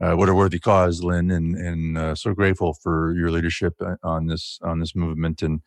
uh, 0.00 0.14
what 0.14 0.28
a 0.28 0.34
worthy 0.34 0.58
cause, 0.58 1.02
Lynn, 1.02 1.30
and 1.30 1.56
and 1.56 1.98
uh, 1.98 2.14
so 2.14 2.34
grateful 2.34 2.74
for 2.74 3.14
your 3.16 3.30
leadership 3.30 3.74
uh, 3.80 3.96
on 4.02 4.26
this 4.26 4.58
on 4.62 4.80
this 4.80 4.94
movement 4.94 5.40
and 5.42 5.60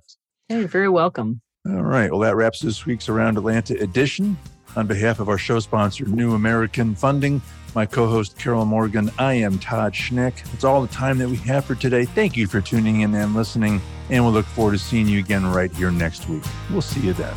Hey, 0.49 0.61
you're 0.61 0.69
very 0.69 0.89
welcome. 0.89 1.41
All 1.67 1.83
right. 1.83 2.11
Well, 2.11 2.21
that 2.21 2.37
wraps 2.37 2.61
this 2.61 2.87
week's 2.87 3.09
Around 3.09 3.39
Atlanta 3.39 3.75
edition. 3.83 4.37
On 4.79 4.87
behalf 4.87 5.19
of 5.19 5.29
our 5.29 5.39
show 5.39 5.59
sponsor, 5.59 6.05
New 6.05 6.35
American 6.35 6.95
Funding, 6.95 7.43
my 7.75 7.85
co 7.85 8.07
host, 8.07 8.39
Carol 8.39 8.65
Morgan, 8.65 9.11
I 9.19 9.33
am 9.35 9.59
Todd 9.59 9.93
Schnick. 9.93 10.45
That's 10.53 10.63
all 10.63 10.81
the 10.83 10.87
time 10.87 11.19
that 11.19 11.29
we 11.29 11.35
have 11.39 11.65
for 11.65 11.75
today. 11.75 12.05
Thank 12.05 12.37
you 12.37 12.47
for 12.47 12.61
tuning 12.61 13.01
in 13.01 13.13
and 13.13 13.35
listening, 13.35 13.81
and 14.09 14.23
we'll 14.23 14.33
look 14.33 14.47
forward 14.47 14.75
to 14.75 14.79
seeing 14.79 15.09
you 15.09 15.19
again 15.19 15.45
right 15.45 15.73
here 15.73 15.91
next 15.91 16.29
week. 16.29 16.45
We'll 16.71 16.81
see 16.81 17.01
you 17.01 17.13
then. 17.13 17.35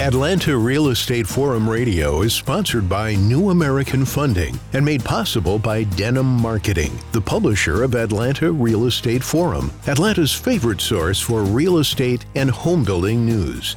Atlanta 0.00 0.56
Real 0.56 0.88
Estate 0.88 1.26
Forum 1.26 1.68
Radio 1.68 2.22
is 2.22 2.32
sponsored 2.32 2.88
by 2.88 3.16
New 3.16 3.50
American 3.50 4.06
Funding 4.06 4.58
and 4.72 4.82
made 4.82 5.04
possible 5.04 5.58
by 5.58 5.82
Denim 5.82 6.24
Marketing, 6.24 6.98
the 7.12 7.20
publisher 7.20 7.82
of 7.82 7.94
Atlanta 7.94 8.50
Real 8.50 8.86
Estate 8.86 9.22
Forum, 9.22 9.70
Atlanta's 9.86 10.32
favorite 10.32 10.80
source 10.80 11.20
for 11.20 11.42
real 11.42 11.76
estate 11.76 12.24
and 12.34 12.50
home 12.50 12.82
building 12.82 13.26
news. 13.26 13.76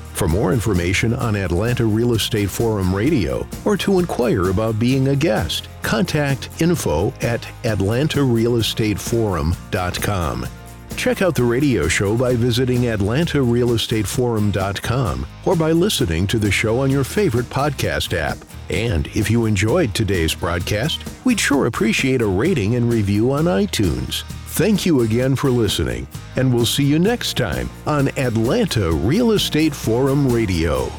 For 0.13 0.27
more 0.27 0.53
information 0.53 1.13
on 1.13 1.35
Atlanta 1.35 1.85
Real 1.85 2.13
Estate 2.13 2.49
Forum 2.49 2.93
Radio 2.93 3.47
or 3.65 3.77
to 3.77 3.99
inquire 3.99 4.49
about 4.49 4.77
being 4.77 5.07
a 5.07 5.15
guest, 5.15 5.69
contact 5.81 6.49
info 6.61 7.13
at 7.21 7.41
atlantarealestateforum.com. 7.63 10.47
Check 11.01 11.23
out 11.23 11.33
the 11.33 11.43
radio 11.43 11.87
show 11.87 12.15
by 12.15 12.35
visiting 12.35 12.81
atlantarealestateforum.com 12.81 15.27
or 15.47 15.55
by 15.55 15.71
listening 15.71 16.27
to 16.27 16.37
the 16.37 16.51
show 16.51 16.79
on 16.79 16.91
your 16.91 17.03
favorite 17.03 17.47
podcast 17.47 18.15
app. 18.15 18.37
And 18.69 19.07
if 19.07 19.31
you 19.31 19.47
enjoyed 19.47 19.95
today's 19.95 20.35
broadcast, 20.35 21.03
we'd 21.25 21.39
sure 21.39 21.65
appreciate 21.65 22.21
a 22.21 22.27
rating 22.27 22.75
and 22.75 22.87
review 22.87 23.31
on 23.31 23.45
iTunes. 23.45 24.21
Thank 24.49 24.85
you 24.85 25.01
again 25.01 25.35
for 25.35 25.49
listening, 25.49 26.07
and 26.35 26.53
we'll 26.53 26.67
see 26.67 26.83
you 26.83 26.99
next 26.99 27.35
time 27.35 27.67
on 27.87 28.09
Atlanta 28.09 28.91
Real 28.91 29.31
Estate 29.31 29.73
Forum 29.73 30.31
Radio. 30.31 30.91